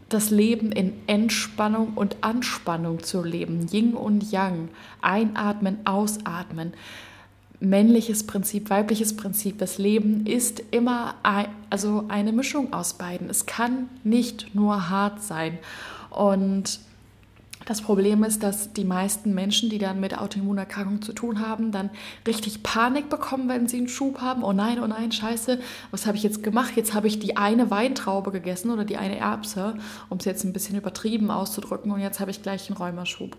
das 0.10 0.32
Leben 0.32 0.72
in 0.72 0.94
Entspannung 1.08 1.94
und 1.96 2.18
Anspannung 2.22 3.04
zu 3.04 3.24
leben. 3.24 3.68
Yin 3.72 3.94
und 3.94 4.32
Yang. 4.32 4.70
Einatmen, 5.02 5.78
ausatmen. 5.86 6.74
Männliches 7.62 8.26
Prinzip, 8.26 8.70
weibliches 8.70 9.16
Prinzip. 9.16 9.60
Das 9.60 9.78
Leben 9.78 10.26
ist 10.26 10.64
immer 10.72 11.16
ein, 11.24 11.48
also 11.70 12.06
eine 12.08 12.32
Mischung 12.32 12.74
aus 12.74 12.94
beiden. 12.94 13.30
Es 13.30 13.46
kann 13.46 13.90
nicht 14.04 14.56
nur 14.56 14.90
hart 14.90 15.22
sein. 15.22 15.60
Und 16.10 16.80
das 17.70 17.84
Problem 17.84 18.24
ist, 18.24 18.42
dass 18.42 18.74
die 18.74 18.84
meisten 18.84 19.36
Menschen, 19.36 19.70
die 19.70 19.78
dann 19.78 20.00
mit 20.00 20.18
Autoimmunerkrankungen 20.18 21.04
zu 21.04 21.14
tun 21.14 21.40
haben, 21.40 21.72
dann 21.72 21.92
richtig 22.26 22.64
Panik 22.64 23.10
bekommen, 23.10 23.48
wenn 23.48 23.68
sie 23.68 23.78
einen 23.78 23.88
Schub 23.88 24.22
haben. 24.22 24.44
Oh 24.44 24.54
nein, 24.54 24.80
oh 24.84 24.88
nein, 24.88 25.12
scheiße, 25.12 25.60
was 25.92 26.08
habe 26.08 26.18
ich 26.18 26.24
jetzt 26.24 26.42
gemacht? 26.42 26.72
Jetzt 26.76 26.96
habe 26.96 27.06
ich 27.06 27.20
die 27.20 27.38
eine 27.38 27.70
Weintraube 27.70 28.32
gegessen 28.32 28.72
oder 28.72 28.86
die 28.86 28.98
eine 28.98 29.20
Erbse, 29.20 29.76
um 30.10 30.18
es 30.18 30.26
jetzt 30.26 30.44
ein 30.46 30.52
bisschen 30.52 30.78
übertrieben 30.78 31.30
auszudrücken, 31.30 31.92
und 31.92 32.00
jetzt 32.00 32.20
habe 32.20 32.32
ich 32.32 32.42
gleich 32.42 32.68
einen 32.70 32.78
Rheumaschub. 32.78 33.38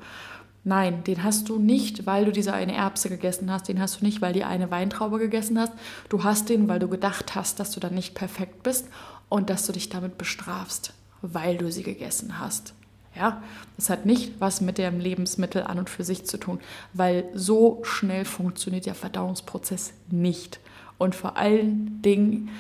Nein, 0.63 1.03
den 1.03 1.25
hast 1.25 1.49
du 1.49 1.59
nicht, 1.59 2.07
weil 2.07 2.25
du 2.25 2.31
diese 2.31 2.53
eine 2.53 2.77
Erbse 2.77 3.09
gegessen 3.09 3.51
hast. 3.51 3.67
Den 3.67 3.81
hast 3.81 4.01
du 4.01 4.05
nicht, 4.05 4.23
weil 4.23 4.33
die 4.33 4.45
eine 4.45 4.71
Weintraube 4.71 5.19
gegessen 5.19 5.59
hast. 5.59 5.73
Du 6.09 6.23
hast 6.23 6.49
den, 6.49 6.69
weil 6.69 6.79
du 6.79 6.87
gedacht 6.87 7.35
hast, 7.35 7.59
dass 7.59 7.73
du 7.73 7.81
dann 7.81 7.95
nicht 7.97 8.15
perfekt 8.15 8.63
bist 8.63 8.87
und 9.29 9.51
dass 9.51 9.67
du 9.67 9.73
dich 9.73 9.89
damit 9.89 10.19
bestrafst, 10.19 10.93
weil 11.21 11.57
du 11.57 11.73
sie 11.73 11.83
gegessen 11.83 12.39
hast. 12.39 12.75
Ja, 13.17 13.43
das 13.77 13.91
hat 13.91 14.07
nicht 14.07 14.41
was 14.41 14.61
mit 14.61 14.79
dem 14.79 15.01
Lebensmittel 15.01 15.65
an 15.65 15.79
und 15.79 15.91
für 15.91 16.05
sich 16.05 16.27
zu 16.27 16.39
tun, 16.39 16.61
weil 16.93 17.25
so 17.35 17.81
schnell 17.83 18.25
funktioniert 18.25 18.87
der 18.87 18.95
Verdauungsprozess 18.95 19.93
nicht. 20.11 20.61
Und 20.97 21.15
vor 21.15 21.37
allen 21.37 22.01
Dingen 22.03 22.51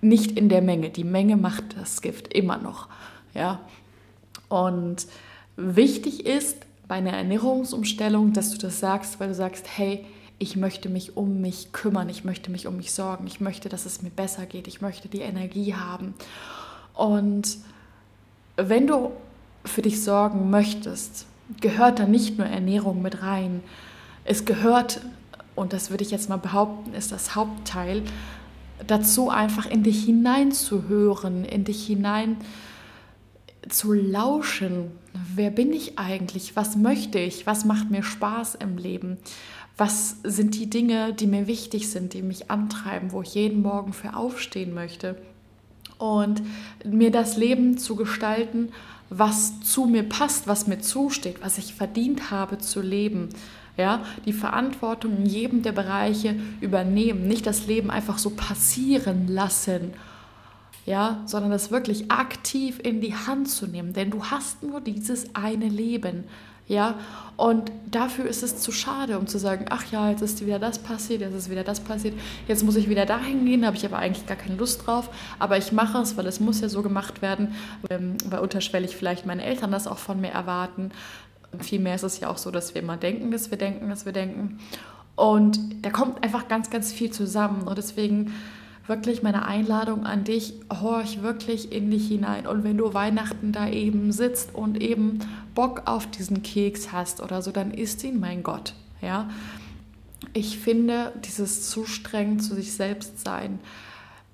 nicht 0.00 0.32
in 0.32 0.48
der 0.48 0.62
Menge. 0.62 0.90
Die 0.90 1.04
Menge 1.04 1.36
macht 1.36 1.76
das 1.76 2.00
Gift 2.00 2.32
immer 2.32 2.56
noch. 2.56 2.88
Ja, 3.34 3.60
und 4.48 5.06
wichtig 5.56 6.26
ist 6.26 6.56
bei 6.88 6.96
einer 6.96 7.12
Ernährungsumstellung, 7.12 8.32
dass 8.32 8.50
du 8.50 8.58
das 8.58 8.80
sagst, 8.80 9.20
weil 9.20 9.28
du 9.28 9.34
sagst, 9.34 9.66
hey, 9.76 10.04
ich 10.38 10.56
möchte 10.56 10.88
mich 10.88 11.16
um 11.16 11.40
mich 11.40 11.70
kümmern, 11.72 12.08
ich 12.08 12.24
möchte 12.24 12.50
mich 12.50 12.66
um 12.66 12.78
mich 12.78 12.92
sorgen, 12.92 13.26
ich 13.26 13.40
möchte, 13.40 13.68
dass 13.68 13.86
es 13.86 14.02
mir 14.02 14.10
besser 14.10 14.46
geht, 14.46 14.66
ich 14.66 14.80
möchte 14.80 15.08
die 15.08 15.20
Energie 15.20 15.74
haben. 15.74 16.14
Und 16.94 17.58
wenn 18.56 18.86
du 18.86 19.12
für 19.64 19.82
dich 19.82 20.02
sorgen 20.02 20.50
möchtest, 20.50 21.26
gehört 21.60 21.98
da 21.98 22.06
nicht 22.06 22.38
nur 22.38 22.46
Ernährung 22.46 23.02
mit 23.02 23.22
rein. 23.22 23.62
Es 24.24 24.44
gehört, 24.44 25.00
und 25.54 25.72
das 25.72 25.90
würde 25.90 26.04
ich 26.04 26.10
jetzt 26.10 26.28
mal 26.28 26.36
behaupten, 26.36 26.94
ist 26.94 27.12
das 27.12 27.34
Hauptteil, 27.34 28.02
dazu 28.86 29.30
einfach 29.30 29.66
in 29.66 29.82
dich 29.82 30.04
hineinzuhören, 30.04 31.44
in 31.44 31.64
dich 31.64 31.86
hinein 31.86 32.36
zu 33.68 33.92
lauschen. 33.92 34.92
Wer 35.34 35.50
bin 35.50 35.72
ich 35.72 35.98
eigentlich? 35.98 36.56
Was 36.56 36.76
möchte 36.76 37.18
ich? 37.18 37.46
Was 37.46 37.64
macht 37.64 37.90
mir 37.90 38.02
Spaß 38.02 38.56
im 38.56 38.78
Leben? 38.78 39.18
Was 39.76 40.16
sind 40.22 40.54
die 40.56 40.68
Dinge, 40.68 41.12
die 41.12 41.26
mir 41.26 41.46
wichtig 41.46 41.90
sind, 41.90 42.14
die 42.14 42.22
mich 42.22 42.50
antreiben, 42.50 43.12
wo 43.12 43.22
ich 43.22 43.34
jeden 43.34 43.62
Morgen 43.62 43.92
für 43.92 44.14
aufstehen 44.14 44.74
möchte? 44.74 45.16
Und 45.98 46.42
mir 46.84 47.10
das 47.10 47.36
Leben 47.36 47.76
zu 47.76 47.96
gestalten, 47.96 48.70
was 49.10 49.60
zu 49.60 49.86
mir 49.86 50.04
passt, 50.04 50.46
was 50.46 50.68
mir 50.68 50.78
zusteht, 50.78 51.42
was 51.42 51.58
ich 51.58 51.74
verdient 51.74 52.30
habe 52.30 52.58
zu 52.58 52.80
leben. 52.80 53.28
Ja, 53.76 54.04
die 54.26 54.32
Verantwortung 54.32 55.16
in 55.18 55.26
jedem 55.26 55.62
der 55.62 55.72
Bereiche 55.72 56.36
übernehmen, 56.60 57.26
nicht 57.26 57.46
das 57.46 57.66
Leben 57.66 57.90
einfach 57.90 58.18
so 58.18 58.30
passieren 58.30 59.26
lassen, 59.28 59.92
ja, 60.86 61.22
sondern 61.26 61.50
das 61.50 61.70
wirklich 61.70 62.10
aktiv 62.10 62.78
in 62.82 63.00
die 63.00 63.14
Hand 63.14 63.48
zu 63.48 63.66
nehmen, 63.66 63.92
denn 63.92 64.10
du 64.10 64.24
hast 64.24 64.62
nur 64.62 64.80
dieses 64.80 65.34
eine 65.34 65.68
Leben. 65.68 66.24
Ja, 66.70 66.94
und 67.36 67.72
dafür 67.90 68.26
ist 68.26 68.44
es 68.44 68.58
zu 68.58 68.70
schade, 68.70 69.18
um 69.18 69.26
zu 69.26 69.40
sagen, 69.40 69.64
ach 69.70 69.90
ja, 69.90 70.08
jetzt 70.08 70.20
ist 70.20 70.46
wieder 70.46 70.60
das 70.60 70.78
passiert, 70.78 71.20
jetzt 71.20 71.34
ist 71.34 71.50
wieder 71.50 71.64
das 71.64 71.80
passiert, 71.80 72.14
jetzt 72.46 72.62
muss 72.62 72.76
ich 72.76 72.88
wieder 72.88 73.06
dahin 73.06 73.44
gehen, 73.44 73.66
habe 73.66 73.76
ich 73.76 73.84
aber 73.84 73.98
eigentlich 73.98 74.24
gar 74.26 74.36
keine 74.36 74.54
Lust 74.54 74.86
drauf, 74.86 75.10
aber 75.40 75.58
ich 75.58 75.72
mache 75.72 75.98
es, 75.98 76.16
weil 76.16 76.28
es 76.28 76.38
muss 76.38 76.60
ja 76.60 76.68
so 76.68 76.82
gemacht 76.82 77.22
werden, 77.22 77.56
ähm, 77.90 78.16
weil 78.24 78.38
unterschwellig 78.38 78.94
vielleicht 78.94 79.26
meine 79.26 79.42
Eltern 79.42 79.72
das 79.72 79.88
auch 79.88 79.98
von 79.98 80.20
mir 80.20 80.30
erwarten. 80.30 80.92
Vielmehr 81.58 81.96
ist 81.96 82.04
es 82.04 82.20
ja 82.20 82.28
auch 82.28 82.38
so, 82.38 82.52
dass 82.52 82.72
wir 82.76 82.82
immer 82.82 82.96
denken, 82.96 83.32
dass 83.32 83.50
wir 83.50 83.58
denken, 83.58 83.88
dass 83.88 84.04
wir 84.04 84.12
denken. 84.12 84.60
Und 85.16 85.58
da 85.84 85.90
kommt 85.90 86.22
einfach 86.22 86.46
ganz, 86.46 86.70
ganz 86.70 86.92
viel 86.92 87.10
zusammen. 87.10 87.62
Und 87.62 87.78
deswegen 87.78 88.32
wirklich 88.86 89.22
meine 89.22 89.46
Einladung 89.46 90.04
an 90.04 90.24
dich, 90.24 90.54
horch 90.72 91.22
wirklich 91.22 91.72
in 91.72 91.90
dich 91.90 92.08
hinein. 92.08 92.46
Und 92.46 92.64
wenn 92.64 92.76
du 92.76 92.92
Weihnachten 92.94 93.52
da 93.52 93.68
eben 93.68 94.12
sitzt 94.12 94.54
und 94.54 94.82
eben 94.82 95.20
Bock 95.54 95.82
auf 95.86 96.06
diesen 96.06 96.42
Keks 96.42 96.92
hast 96.92 97.22
oder 97.22 97.42
so, 97.42 97.50
dann 97.50 97.72
isst 97.72 98.02
ihn, 98.04 98.20
mein 98.20 98.42
Gott. 98.42 98.74
Ja, 99.00 99.30
ich 100.32 100.58
finde, 100.58 101.12
dieses 101.24 101.70
zu 101.70 101.86
streng 101.86 102.38
zu 102.40 102.54
sich 102.54 102.72
selbst 102.72 103.20
sein 103.24 103.60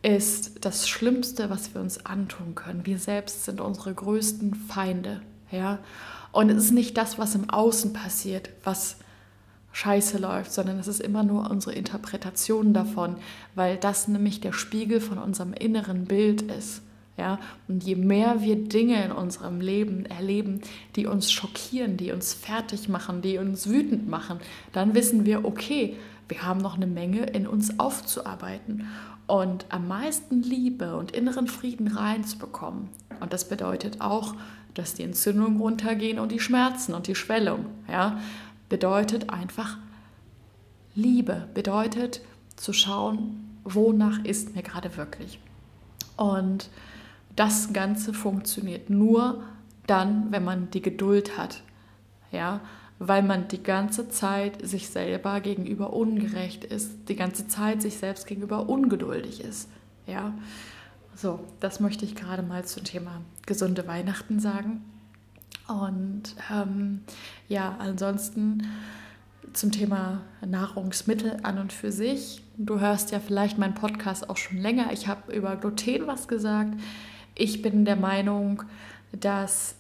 ist 0.02 0.64
das 0.64 0.88
Schlimmste, 0.88 1.50
was 1.50 1.74
wir 1.74 1.80
uns 1.80 2.06
antun 2.06 2.54
können. 2.54 2.86
Wir 2.86 2.98
selbst 2.98 3.44
sind 3.44 3.60
unsere 3.60 3.92
größten 3.92 4.54
Feinde. 4.54 5.20
Ja, 5.50 5.78
und 6.32 6.50
es 6.50 6.66
ist 6.66 6.72
nicht 6.72 6.96
das, 6.96 7.18
was 7.18 7.34
im 7.34 7.50
Außen 7.50 7.92
passiert, 7.92 8.50
was 8.62 8.98
scheiße 9.76 10.16
läuft, 10.16 10.52
sondern 10.52 10.78
es 10.78 10.88
ist 10.88 11.02
immer 11.02 11.22
nur 11.22 11.50
unsere 11.50 11.74
Interpretation 11.74 12.72
davon, 12.72 13.16
weil 13.54 13.76
das 13.76 14.08
nämlich 14.08 14.40
der 14.40 14.54
Spiegel 14.54 15.02
von 15.02 15.18
unserem 15.18 15.52
inneren 15.52 16.06
Bild 16.06 16.40
ist. 16.40 16.80
Ja, 17.18 17.38
und 17.68 17.84
je 17.84 17.94
mehr 17.94 18.40
wir 18.40 18.56
Dinge 18.56 19.02
in 19.04 19.12
unserem 19.12 19.60
Leben 19.60 20.06
erleben, 20.06 20.62
die 20.96 21.06
uns 21.06 21.30
schockieren, 21.30 21.98
die 21.98 22.12
uns 22.12 22.32
fertig 22.32 22.88
machen, 22.88 23.20
die 23.20 23.36
uns 23.36 23.68
wütend 23.68 24.08
machen, 24.08 24.38
dann 24.72 24.94
wissen 24.94 25.26
wir, 25.26 25.44
okay, 25.44 25.96
wir 26.28 26.42
haben 26.42 26.60
noch 26.60 26.76
eine 26.76 26.86
Menge 26.86 27.24
in 27.26 27.46
uns 27.46 27.78
aufzuarbeiten. 27.78 28.88
Und 29.26 29.66
am 29.68 29.88
meisten 29.88 30.42
Liebe 30.42 30.96
und 30.96 31.10
inneren 31.10 31.48
Frieden 31.48 31.88
reinzubekommen. 31.88 32.88
Und 33.20 33.32
das 33.32 33.48
bedeutet 33.48 34.00
auch, 34.00 34.34
dass 34.72 34.94
die 34.94 35.02
Entzündungen 35.02 35.60
runtergehen 35.60 36.18
und 36.18 36.32
die 36.32 36.40
Schmerzen 36.40 36.94
und 36.94 37.06
die 37.06 37.14
Schwellung. 37.14 37.66
Ja? 37.90 38.20
Bedeutet 38.68 39.30
einfach 39.30 39.78
Liebe, 40.94 41.48
bedeutet 41.54 42.20
zu 42.56 42.72
schauen, 42.72 43.58
wonach 43.64 44.24
ist 44.24 44.54
mir 44.54 44.62
gerade 44.62 44.96
wirklich. 44.96 45.38
Und 46.16 46.70
das 47.34 47.72
Ganze 47.72 48.14
funktioniert 48.14 48.88
nur 48.88 49.42
dann, 49.86 50.32
wenn 50.32 50.44
man 50.44 50.70
die 50.70 50.82
Geduld 50.82 51.36
hat. 51.36 51.62
Ja, 52.32 52.60
weil 52.98 53.22
man 53.22 53.48
die 53.48 53.62
ganze 53.62 54.08
Zeit 54.08 54.66
sich 54.66 54.88
selber 54.88 55.40
gegenüber 55.40 55.92
ungerecht 55.92 56.64
ist, 56.64 57.08
die 57.08 57.16
ganze 57.16 57.46
Zeit 57.46 57.82
sich 57.82 57.98
selbst 57.98 58.26
gegenüber 58.26 58.68
ungeduldig 58.68 59.44
ist. 59.44 59.68
Ja, 60.06 60.32
so, 61.14 61.40
das 61.60 61.80
möchte 61.80 62.04
ich 62.04 62.14
gerade 62.14 62.42
mal 62.42 62.64
zum 62.64 62.84
Thema 62.84 63.20
gesunde 63.44 63.86
Weihnachten 63.86 64.40
sagen. 64.40 64.82
Und 65.68 66.22
ähm, 66.50 67.00
ja, 67.48 67.76
ansonsten 67.78 68.62
zum 69.52 69.72
Thema 69.72 70.20
Nahrungsmittel 70.46 71.38
an 71.42 71.58
und 71.58 71.72
für 71.72 71.90
sich. 71.90 72.42
Du 72.56 72.78
hörst 72.78 73.10
ja 73.10 73.20
vielleicht 73.20 73.58
meinen 73.58 73.74
Podcast 73.74 74.30
auch 74.30 74.36
schon 74.36 74.58
länger. 74.58 74.92
Ich 74.92 75.08
habe 75.08 75.34
über 75.34 75.56
Gluten 75.56 76.06
was 76.06 76.28
gesagt. 76.28 76.74
Ich 77.34 77.62
bin 77.62 77.84
der 77.84 77.96
Meinung, 77.96 78.62
dass 79.12 79.76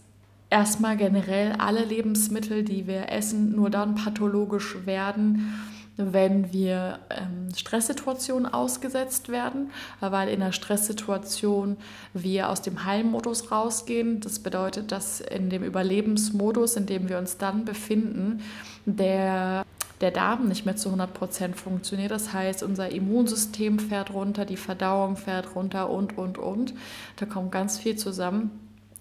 erstmal 0.50 0.96
generell 0.96 1.52
alle 1.52 1.84
Lebensmittel, 1.84 2.64
die 2.64 2.86
wir 2.86 3.10
essen, 3.10 3.54
nur 3.54 3.70
dann 3.70 3.94
pathologisch 3.94 4.76
werden, 4.86 5.52
wenn 5.96 6.52
wir 6.52 6.98
ähm, 7.10 7.48
Stresssituationen 7.54 8.52
ausgesetzt 8.52 9.28
werden, 9.28 9.70
weil 10.00 10.28
in 10.28 10.42
einer 10.42 10.52
Stresssituation 10.52 11.76
wir 12.12 12.50
aus 12.50 12.62
dem 12.62 12.84
Heilmodus 12.84 13.50
rausgehen. 13.50 14.20
Das 14.20 14.38
bedeutet, 14.38 14.92
dass 14.92 15.20
in 15.20 15.48
dem 15.48 15.62
Überlebensmodus, 15.62 16.76
in 16.76 16.86
dem 16.86 17.08
wir 17.08 17.18
uns 17.18 17.38
dann 17.38 17.64
befinden, 17.64 18.42
der 18.84 19.64
der 20.00 20.10
Darm 20.10 20.48
nicht 20.48 20.66
mehr 20.66 20.76
zu 20.76 20.88
100 20.88 21.14
Prozent 21.14 21.56
funktioniert. 21.56 22.10
Das 22.10 22.32
heißt, 22.32 22.62
unser 22.62 22.90
Immunsystem 22.90 23.78
fährt 23.78 24.12
runter, 24.12 24.44
die 24.44 24.58
Verdauung 24.58 25.16
fährt 25.16 25.54
runter 25.54 25.88
und, 25.90 26.18
und, 26.18 26.38
und. 26.38 26.74
Da 27.16 27.26
kommt 27.26 27.50
ganz 27.50 27.78
viel 27.78 27.96
zusammen. 27.96 28.50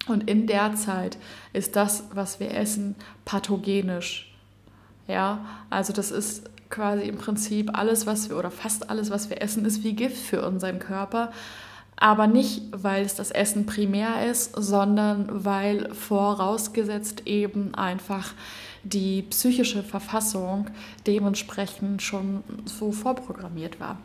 Und 0.08 0.30
in 0.30 0.46
der 0.46 0.74
Zeit 0.74 1.18
ist 1.52 1.76
das, 1.76 2.04
was 2.12 2.40
wir 2.40 2.54
essen, 2.54 2.94
pathogenisch. 3.24 4.35
Ja, 5.08 5.44
also 5.70 5.92
das 5.92 6.10
ist 6.10 6.50
quasi 6.68 7.04
im 7.04 7.16
Prinzip 7.16 7.76
alles, 7.78 8.06
was 8.06 8.28
wir 8.28 8.36
oder 8.36 8.50
fast 8.50 8.90
alles, 8.90 9.10
was 9.10 9.30
wir 9.30 9.40
essen, 9.40 9.64
ist 9.64 9.84
wie 9.84 9.94
Gift 9.94 10.16
für 10.16 10.46
unseren 10.46 10.78
Körper. 10.78 11.30
Aber 11.96 12.26
nicht, 12.26 12.62
weil 12.72 13.04
es 13.04 13.14
das 13.14 13.30
Essen 13.30 13.64
primär 13.64 14.26
ist, 14.30 14.52
sondern 14.54 15.44
weil 15.44 15.94
vorausgesetzt 15.94 17.26
eben 17.26 17.74
einfach 17.74 18.34
die 18.82 19.22
psychische 19.22 19.82
Verfassung 19.82 20.66
dementsprechend 21.06 22.02
schon 22.02 22.44
so 22.66 22.92
vorprogrammiert 22.92 23.80
war. 23.80 23.98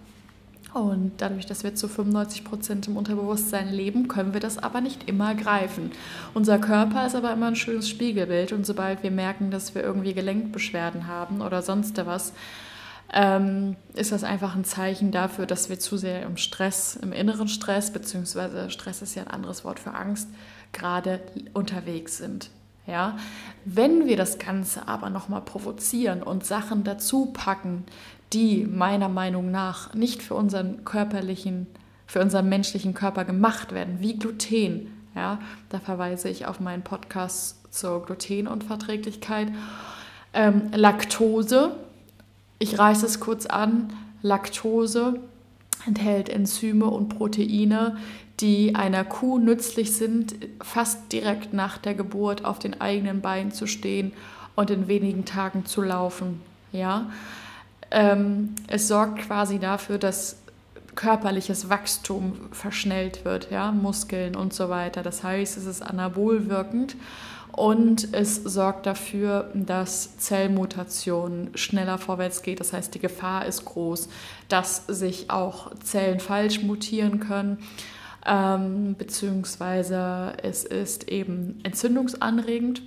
Und 0.73 1.13
dadurch, 1.17 1.45
dass 1.45 1.63
wir 1.65 1.75
zu 1.75 1.89
95 1.89 2.45
Prozent 2.45 2.87
im 2.87 2.95
Unterbewusstsein 2.95 3.73
leben, 3.73 4.07
können 4.07 4.33
wir 4.33 4.39
das 4.39 4.57
aber 4.57 4.79
nicht 4.79 5.09
immer 5.09 5.35
greifen. 5.35 5.91
Unser 6.33 6.59
Körper 6.59 7.05
ist 7.05 7.15
aber 7.15 7.33
immer 7.33 7.47
ein 7.47 7.57
schönes 7.57 7.89
Spiegelbild 7.89 8.53
und 8.53 8.65
sobald 8.65 9.03
wir 9.03 9.11
merken, 9.11 9.51
dass 9.51 9.75
wir 9.75 9.83
irgendwie 9.83 10.13
Gelenkbeschwerden 10.13 11.07
haben 11.07 11.41
oder 11.41 11.61
sonst 11.61 11.97
was, 12.05 12.31
ähm, 13.13 13.75
ist 13.93 14.13
das 14.13 14.23
einfach 14.23 14.55
ein 14.55 14.63
Zeichen 14.63 15.11
dafür, 15.11 15.45
dass 15.45 15.69
wir 15.69 15.79
zu 15.79 15.97
sehr 15.97 16.23
im 16.23 16.37
Stress, 16.37 16.95
im 16.95 17.11
inneren 17.11 17.49
Stress, 17.49 17.91
beziehungsweise 17.91 18.69
Stress 18.69 19.01
ist 19.01 19.15
ja 19.15 19.23
ein 19.23 19.31
anderes 19.31 19.65
Wort 19.65 19.79
für 19.79 19.93
Angst, 19.93 20.29
gerade 20.71 21.19
unterwegs 21.53 22.17
sind. 22.17 22.49
Ja? 22.87 23.17
Wenn 23.65 24.07
wir 24.07 24.15
das 24.15 24.39
Ganze 24.39 24.87
aber 24.87 25.09
nochmal 25.09 25.41
provozieren 25.41 26.23
und 26.23 26.45
Sachen 26.45 26.85
dazu 26.85 27.25
packen, 27.27 27.83
die 28.33 28.65
meiner 28.65 29.09
Meinung 29.09 29.51
nach 29.51 29.93
nicht 29.93 30.21
für 30.21 30.35
unseren 30.35 30.85
körperlichen, 30.85 31.67
für 32.07 32.21
unseren 32.21 32.49
menschlichen 32.49 32.93
Körper 32.93 33.25
gemacht 33.25 33.73
werden, 33.73 33.97
wie 33.99 34.17
Gluten. 34.17 34.91
Ja, 35.15 35.39
da 35.69 35.79
verweise 35.79 36.29
ich 36.29 36.45
auf 36.45 36.59
meinen 36.59 36.83
Podcast 36.83 37.73
zur 37.73 38.05
Glutenunverträglichkeit. 38.05 39.49
Ähm, 40.33 40.71
Laktose, 40.73 41.75
ich 42.59 42.79
reiße 42.79 43.05
es 43.05 43.19
kurz 43.19 43.45
an, 43.45 43.91
Laktose 44.21 45.19
enthält 45.85 46.29
Enzyme 46.29 46.85
und 46.85 47.09
Proteine, 47.09 47.97
die 48.39 48.75
einer 48.75 49.03
Kuh 49.03 49.39
nützlich 49.39 49.95
sind, 49.95 50.35
fast 50.61 51.11
direkt 51.11 51.53
nach 51.53 51.77
der 51.77 51.93
Geburt 51.93 52.45
auf 52.45 52.59
den 52.59 52.79
eigenen 52.79 53.21
Beinen 53.21 53.51
zu 53.51 53.67
stehen 53.67 54.13
und 54.55 54.69
in 54.69 54.87
wenigen 54.87 55.25
Tagen 55.25 55.65
zu 55.65 55.81
laufen. 55.81 56.41
Ja, 56.71 57.09
ähm, 57.91 58.55
es 58.67 58.87
sorgt 58.87 59.19
quasi 59.19 59.59
dafür, 59.59 59.97
dass 59.97 60.37
körperliches 60.95 61.69
Wachstum 61.69 62.33
verschnellt 62.51 63.23
wird, 63.25 63.49
ja, 63.51 63.71
Muskeln 63.71 64.35
und 64.35 64.53
so 64.53 64.69
weiter. 64.69 65.03
Das 65.03 65.23
heißt, 65.23 65.57
es 65.57 65.65
ist 65.65 65.81
anabol 65.81 66.49
wirkend 66.49 66.95
und 67.51 68.13
es 68.13 68.35
sorgt 68.35 68.85
dafür, 68.85 69.49
dass 69.53 70.17
Zellmutation 70.17 71.49
schneller 71.55 71.97
vorwärts 71.97 72.41
geht. 72.41 72.59
Das 72.59 72.73
heißt, 72.73 72.93
die 72.95 72.99
Gefahr 72.99 73.45
ist 73.45 73.65
groß, 73.65 74.09
dass 74.47 74.85
sich 74.87 75.29
auch 75.29 75.73
Zellen 75.79 76.19
falsch 76.19 76.61
mutieren 76.61 77.19
können. 77.19 77.59
Ähm, 78.25 78.95
beziehungsweise 78.97 80.33
es 80.43 80.63
ist 80.63 81.09
eben 81.09 81.59
entzündungsanregend 81.63 82.83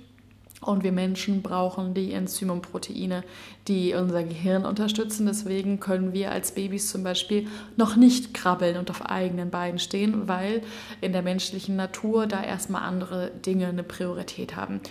und 0.65 0.83
wir 0.83 0.91
Menschen 0.91 1.41
brauchen 1.41 1.93
die 1.93 2.13
Enzyme 2.13 2.53
und 2.53 2.61
Proteine, 2.61 3.23
die 3.67 3.93
unser 3.93 4.23
Gehirn 4.23 4.65
unterstützen. 4.65 5.25
Deswegen 5.27 5.79
können 5.79 6.13
wir 6.13 6.31
als 6.31 6.53
Babys 6.53 6.89
zum 6.89 7.03
Beispiel 7.03 7.47
noch 7.77 7.95
nicht 7.95 8.33
krabbeln 8.33 8.77
und 8.77 8.89
auf 8.89 9.05
eigenen 9.05 9.49
Beinen 9.49 9.79
stehen, 9.79 10.27
weil 10.27 10.61
in 11.01 11.13
der 11.13 11.21
menschlichen 11.21 11.75
Natur 11.75 12.27
da 12.27 12.43
erstmal 12.43 12.83
andere 12.83 13.31
Dinge 13.45 13.67
eine 13.67 13.83
Priorität 13.83 14.55
haben. 14.55 14.81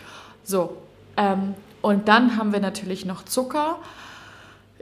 So, 0.45 0.77
ähm, 1.17 1.55
und 1.83 2.09
dann 2.09 2.37
haben 2.37 2.53
wir 2.53 2.61
natürlich 2.61 3.05
noch 3.05 3.25
Zucker. 3.25 3.79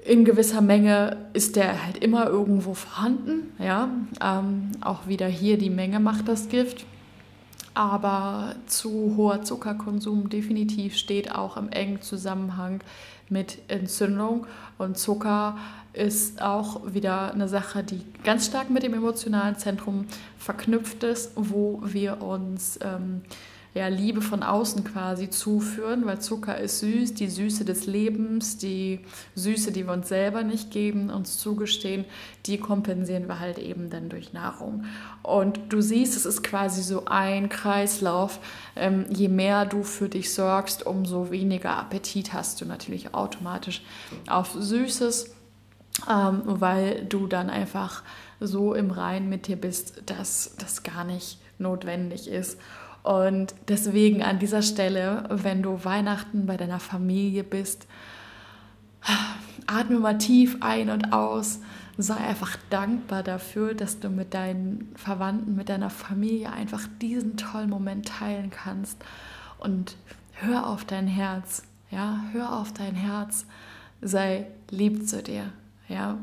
In 0.04 0.24
gewisser 0.24 0.60
Menge 0.60 1.16
ist 1.32 1.56
der 1.56 1.84
halt 1.84 1.98
immer 1.98 2.26
irgendwo 2.26 2.74
vorhanden. 2.74 3.52
Ja? 3.58 3.88
Ähm, 4.20 4.72
auch 4.80 5.06
wieder 5.06 5.26
hier 5.26 5.58
die 5.58 5.70
Menge 5.70 6.00
macht 6.00 6.28
das 6.28 6.48
Gift. 6.48 6.84
Aber 7.74 8.54
zu 8.66 9.14
hoher 9.16 9.42
Zuckerkonsum 9.42 10.28
definitiv 10.28 10.96
steht 10.96 11.34
auch 11.34 11.56
im 11.56 11.70
engen 11.70 12.02
Zusammenhang 12.02 12.82
mit 13.28 13.58
Entzündung. 13.68 14.46
Und 14.78 14.98
Zucker 14.98 15.56
ist 15.94 16.42
auch 16.42 16.92
wieder 16.92 17.32
eine 17.32 17.48
Sache, 17.48 17.82
die 17.82 18.02
ganz 18.24 18.46
stark 18.46 18.70
mit 18.70 18.82
dem 18.82 18.94
emotionalen 18.94 19.56
Zentrum 19.56 20.06
verknüpft 20.38 21.02
ist, 21.04 21.32
wo 21.34 21.80
wir 21.84 22.22
uns 22.22 22.78
ähm, 22.82 23.22
ja, 23.74 23.88
Liebe 23.88 24.20
von 24.20 24.42
außen 24.42 24.84
quasi 24.84 25.30
zuführen, 25.30 26.04
weil 26.04 26.20
Zucker 26.20 26.58
ist 26.58 26.80
süß, 26.80 27.14
die 27.14 27.28
Süße 27.28 27.64
des 27.64 27.86
Lebens, 27.86 28.58
die 28.58 29.00
Süße, 29.34 29.72
die 29.72 29.86
wir 29.86 29.94
uns 29.94 30.08
selber 30.08 30.42
nicht 30.42 30.70
geben, 30.70 31.08
uns 31.08 31.38
zugestehen, 31.38 32.04
die 32.44 32.58
kompensieren 32.58 33.28
wir 33.28 33.40
halt 33.40 33.58
eben 33.58 33.88
dann 33.88 34.10
durch 34.10 34.34
Nahrung. 34.34 34.84
Und 35.22 35.58
du 35.70 35.80
siehst, 35.80 36.16
es 36.16 36.26
ist 36.26 36.42
quasi 36.42 36.82
so 36.82 37.06
ein 37.06 37.48
Kreislauf. 37.48 38.40
Ähm, 38.76 39.06
je 39.08 39.28
mehr 39.28 39.64
du 39.64 39.84
für 39.84 40.10
dich 40.10 40.34
sorgst, 40.34 40.84
umso 40.84 41.30
weniger 41.30 41.78
Appetit 41.78 42.34
hast 42.34 42.60
du 42.60 42.66
natürlich 42.66 43.14
automatisch 43.14 43.82
auf 44.28 44.52
Süßes, 44.52 45.34
ähm, 46.10 46.42
weil 46.44 47.06
du 47.06 47.26
dann 47.26 47.48
einfach 47.48 48.02
so 48.38 48.74
im 48.74 48.90
Rein 48.90 49.30
mit 49.30 49.46
dir 49.46 49.56
bist, 49.56 50.02
dass 50.06 50.56
das 50.58 50.82
gar 50.82 51.04
nicht 51.04 51.38
notwendig 51.58 52.28
ist. 52.28 52.58
Und 53.02 53.54
deswegen 53.68 54.22
an 54.22 54.38
dieser 54.38 54.62
Stelle, 54.62 55.24
wenn 55.28 55.62
du 55.62 55.84
Weihnachten 55.84 56.46
bei 56.46 56.56
deiner 56.56 56.80
Familie 56.80 57.42
bist, 57.42 57.86
atme 59.66 59.98
mal 59.98 60.18
tief 60.18 60.58
ein 60.60 60.90
und 60.90 61.12
aus. 61.12 61.60
Sei 61.98 62.16
einfach 62.16 62.56
dankbar 62.70 63.22
dafür, 63.22 63.74
dass 63.74 64.00
du 64.00 64.08
mit 64.08 64.34
deinen 64.34 64.92
Verwandten, 64.96 65.56
mit 65.56 65.68
deiner 65.68 65.90
Familie 65.90 66.50
einfach 66.52 66.88
diesen 67.00 67.36
tollen 67.36 67.68
Moment 67.68 68.08
teilen 68.08 68.50
kannst. 68.50 68.98
Und 69.58 69.96
hör 70.32 70.66
auf 70.66 70.84
dein 70.84 71.06
Herz. 71.06 71.64
Ja, 71.90 72.24
hör 72.32 72.58
auf 72.58 72.72
dein 72.72 72.94
Herz. 72.94 73.46
Sei 74.00 74.46
lieb 74.70 75.06
zu 75.06 75.22
dir. 75.22 75.52
Ja, 75.88 76.18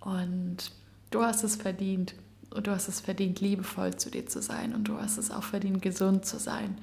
und 0.00 0.72
du 1.10 1.22
hast 1.22 1.44
es 1.44 1.56
verdient. 1.56 2.14
Und 2.54 2.66
du 2.66 2.72
hast 2.72 2.88
es 2.88 3.00
verdient, 3.00 3.40
liebevoll 3.40 3.96
zu 3.96 4.10
dir 4.10 4.26
zu 4.26 4.42
sein. 4.42 4.74
Und 4.74 4.84
du 4.84 4.98
hast 4.98 5.18
es 5.18 5.30
auch 5.30 5.44
verdient, 5.44 5.82
gesund 5.82 6.24
zu 6.24 6.38
sein. 6.38 6.78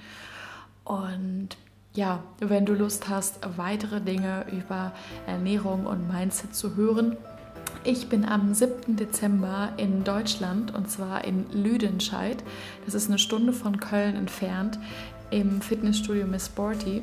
Und 0.84 1.50
ja, 1.94 2.24
wenn 2.40 2.66
du 2.66 2.74
Lust 2.74 3.10
hast, 3.10 3.40
weitere 3.58 4.00
Dinge 4.00 4.46
über 4.52 4.94
Ernährung 5.26 5.86
und 5.86 6.08
Mindset 6.08 6.56
zu 6.56 6.76
hören, 6.76 7.18
ich 7.84 8.10
bin 8.10 8.26
am 8.26 8.54
7. 8.54 8.96
Dezember 8.96 9.74
in 9.78 10.04
Deutschland 10.04 10.74
und 10.74 10.90
zwar 10.90 11.24
in 11.24 11.46
Lüdenscheid. 11.52 12.44
Das 12.86 12.94
ist 12.94 13.08
eine 13.08 13.20
Stunde 13.20 13.54
von 13.54 13.80
Köln 13.80 14.16
entfernt 14.16 14.78
im 15.32 15.62
Fitnessstudio 15.62 16.26
Miss 16.28 16.48
Sporty. 16.48 17.02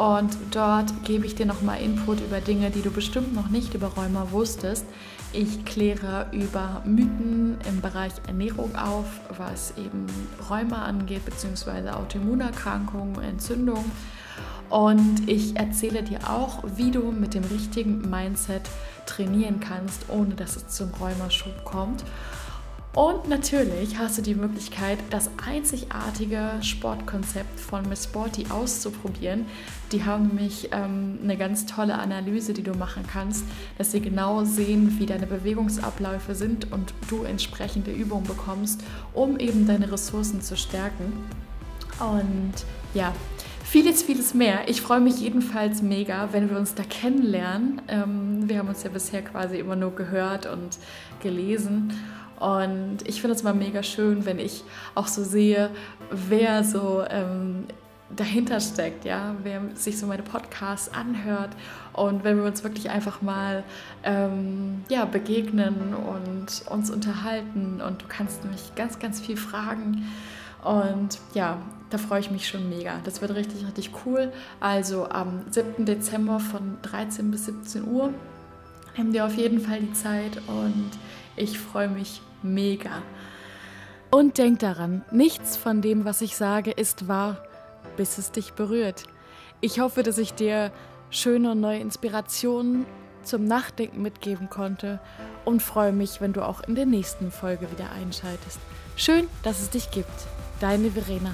Und 0.00 0.34
dort 0.50 1.04
gebe 1.04 1.26
ich 1.26 1.34
dir 1.34 1.44
nochmal 1.44 1.82
Input 1.82 2.22
über 2.22 2.40
Dinge, 2.40 2.70
die 2.70 2.80
du 2.80 2.90
bestimmt 2.90 3.34
noch 3.34 3.50
nicht 3.50 3.74
über 3.74 3.88
Rheuma 3.88 4.28
wusstest. 4.30 4.86
Ich 5.34 5.66
kläre 5.66 6.26
über 6.32 6.80
Mythen 6.86 7.58
im 7.68 7.82
Bereich 7.82 8.14
Ernährung 8.26 8.74
auf, 8.76 9.04
was 9.36 9.74
eben 9.76 10.06
Rheuma 10.48 10.86
angeht, 10.86 11.26
beziehungsweise 11.26 11.94
Autoimmunerkrankungen, 11.94 13.22
Entzündung. 13.22 13.84
Und 14.70 15.28
ich 15.28 15.56
erzähle 15.56 16.02
dir 16.02 16.30
auch, 16.30 16.64
wie 16.76 16.92
du 16.92 17.12
mit 17.12 17.34
dem 17.34 17.44
richtigen 17.44 18.08
Mindset 18.08 18.62
trainieren 19.04 19.60
kannst, 19.60 20.08
ohne 20.08 20.34
dass 20.34 20.56
es 20.56 20.68
zum 20.68 20.94
Rheumaschub 20.94 21.62
kommt. 21.66 22.04
Und 22.92 23.28
natürlich 23.28 23.98
hast 23.98 24.18
du 24.18 24.22
die 24.22 24.34
Möglichkeit, 24.34 24.98
das 25.10 25.30
einzigartige 25.46 26.54
Sportkonzept 26.60 27.60
von 27.60 27.88
Miss 27.88 28.04
Sporty 28.04 28.46
auszuprobieren. 28.50 29.46
Die 29.92 30.04
haben 30.04 30.26
nämlich 30.26 30.70
ähm, 30.72 31.20
eine 31.22 31.36
ganz 31.36 31.66
tolle 31.66 31.96
Analyse, 31.96 32.52
die 32.52 32.64
du 32.64 32.74
machen 32.74 33.04
kannst, 33.10 33.44
dass 33.78 33.92
sie 33.92 34.00
genau 34.00 34.42
sehen, 34.42 34.98
wie 34.98 35.06
deine 35.06 35.28
Bewegungsabläufe 35.28 36.34
sind 36.34 36.72
und 36.72 36.92
du 37.08 37.22
entsprechende 37.22 37.92
Übungen 37.92 38.24
bekommst, 38.24 38.82
um 39.14 39.38
eben 39.38 39.68
deine 39.68 39.92
Ressourcen 39.92 40.42
zu 40.42 40.56
stärken. 40.56 41.12
Und 42.00 42.54
ja, 42.94 43.12
vieles, 43.62 44.02
vieles 44.02 44.34
mehr. 44.34 44.68
Ich 44.68 44.80
freue 44.80 45.00
mich 45.00 45.20
jedenfalls 45.20 45.80
mega, 45.80 46.30
wenn 46.32 46.50
wir 46.50 46.58
uns 46.58 46.74
da 46.74 46.82
kennenlernen. 46.82 47.82
Ähm, 47.86 48.48
wir 48.48 48.58
haben 48.58 48.68
uns 48.68 48.82
ja 48.82 48.90
bisher 48.90 49.22
quasi 49.22 49.60
immer 49.60 49.76
nur 49.76 49.94
gehört 49.94 50.46
und 50.46 50.78
gelesen. 51.22 51.92
Und 52.40 52.98
ich 53.06 53.20
finde 53.20 53.36
es 53.36 53.42
mal 53.42 53.54
mega 53.54 53.82
schön, 53.82 54.24
wenn 54.24 54.38
ich 54.38 54.64
auch 54.94 55.06
so 55.06 55.22
sehe, 55.22 55.70
wer 56.10 56.64
so 56.64 57.04
ähm, 57.08 57.66
dahinter 58.16 58.60
steckt, 58.60 59.04
ja, 59.04 59.36
wer 59.42 59.60
sich 59.74 59.98
so 59.98 60.06
meine 60.06 60.22
Podcasts 60.22 60.92
anhört 60.92 61.50
und 61.92 62.24
wenn 62.24 62.38
wir 62.38 62.44
uns 62.44 62.64
wirklich 62.64 62.90
einfach 62.90 63.22
mal 63.22 63.62
ähm, 64.02 64.84
ja, 64.88 65.04
begegnen 65.04 65.94
und 65.94 66.66
uns 66.68 66.90
unterhalten 66.90 67.80
und 67.80 68.02
du 68.02 68.06
kannst 68.08 68.44
mich 68.46 68.74
ganz, 68.74 68.98
ganz 68.98 69.20
viel 69.20 69.36
fragen 69.36 70.06
und 70.64 71.18
ja, 71.34 71.58
da 71.90 71.98
freue 71.98 72.20
ich 72.20 72.30
mich 72.30 72.48
schon 72.48 72.68
mega. 72.68 72.94
Das 73.04 73.20
wird 73.20 73.34
richtig, 73.34 73.66
richtig 73.66 73.90
cool. 74.04 74.32
Also 74.60 75.08
am 75.08 75.42
7. 75.50 75.84
Dezember 75.84 76.40
von 76.40 76.78
13 76.82 77.30
bis 77.30 77.46
17 77.46 77.86
Uhr 77.86 78.12
haben 78.96 79.12
wir 79.12 79.24
auf 79.24 79.36
jeden 79.36 79.60
Fall 79.60 79.80
die 79.80 79.92
Zeit 79.92 80.36
und 80.46 80.90
ich 81.36 81.58
freue 81.58 81.88
mich 81.88 82.20
mega. 82.42 83.02
Und 84.10 84.38
denk 84.38 84.58
daran, 84.58 85.04
nichts 85.10 85.56
von 85.56 85.82
dem, 85.82 86.04
was 86.04 86.20
ich 86.20 86.36
sage, 86.36 86.72
ist 86.72 87.06
wahr 87.06 87.42
bis 87.96 88.18
es 88.18 88.32
dich 88.32 88.54
berührt. 88.54 89.04
Ich 89.60 89.80
hoffe, 89.80 90.02
dass 90.02 90.18
ich 90.18 90.32
dir 90.32 90.72
schöne 91.10 91.52
und 91.52 91.60
neue 91.60 91.80
Inspirationen 91.80 92.86
zum 93.24 93.44
Nachdenken 93.44 94.00
mitgeben 94.00 94.48
konnte 94.48 95.00
und 95.44 95.62
freue 95.62 95.92
mich, 95.92 96.20
wenn 96.20 96.32
du 96.32 96.42
auch 96.42 96.62
in 96.62 96.74
der 96.74 96.86
nächsten 96.86 97.30
Folge 97.30 97.70
wieder 97.70 97.92
einschaltest. 97.92 98.58
Schön, 98.96 99.28
dass 99.42 99.60
es 99.60 99.68
dich 99.70 99.90
gibt. 99.90 100.08
Deine 100.60 100.90
Verena. 100.90 101.32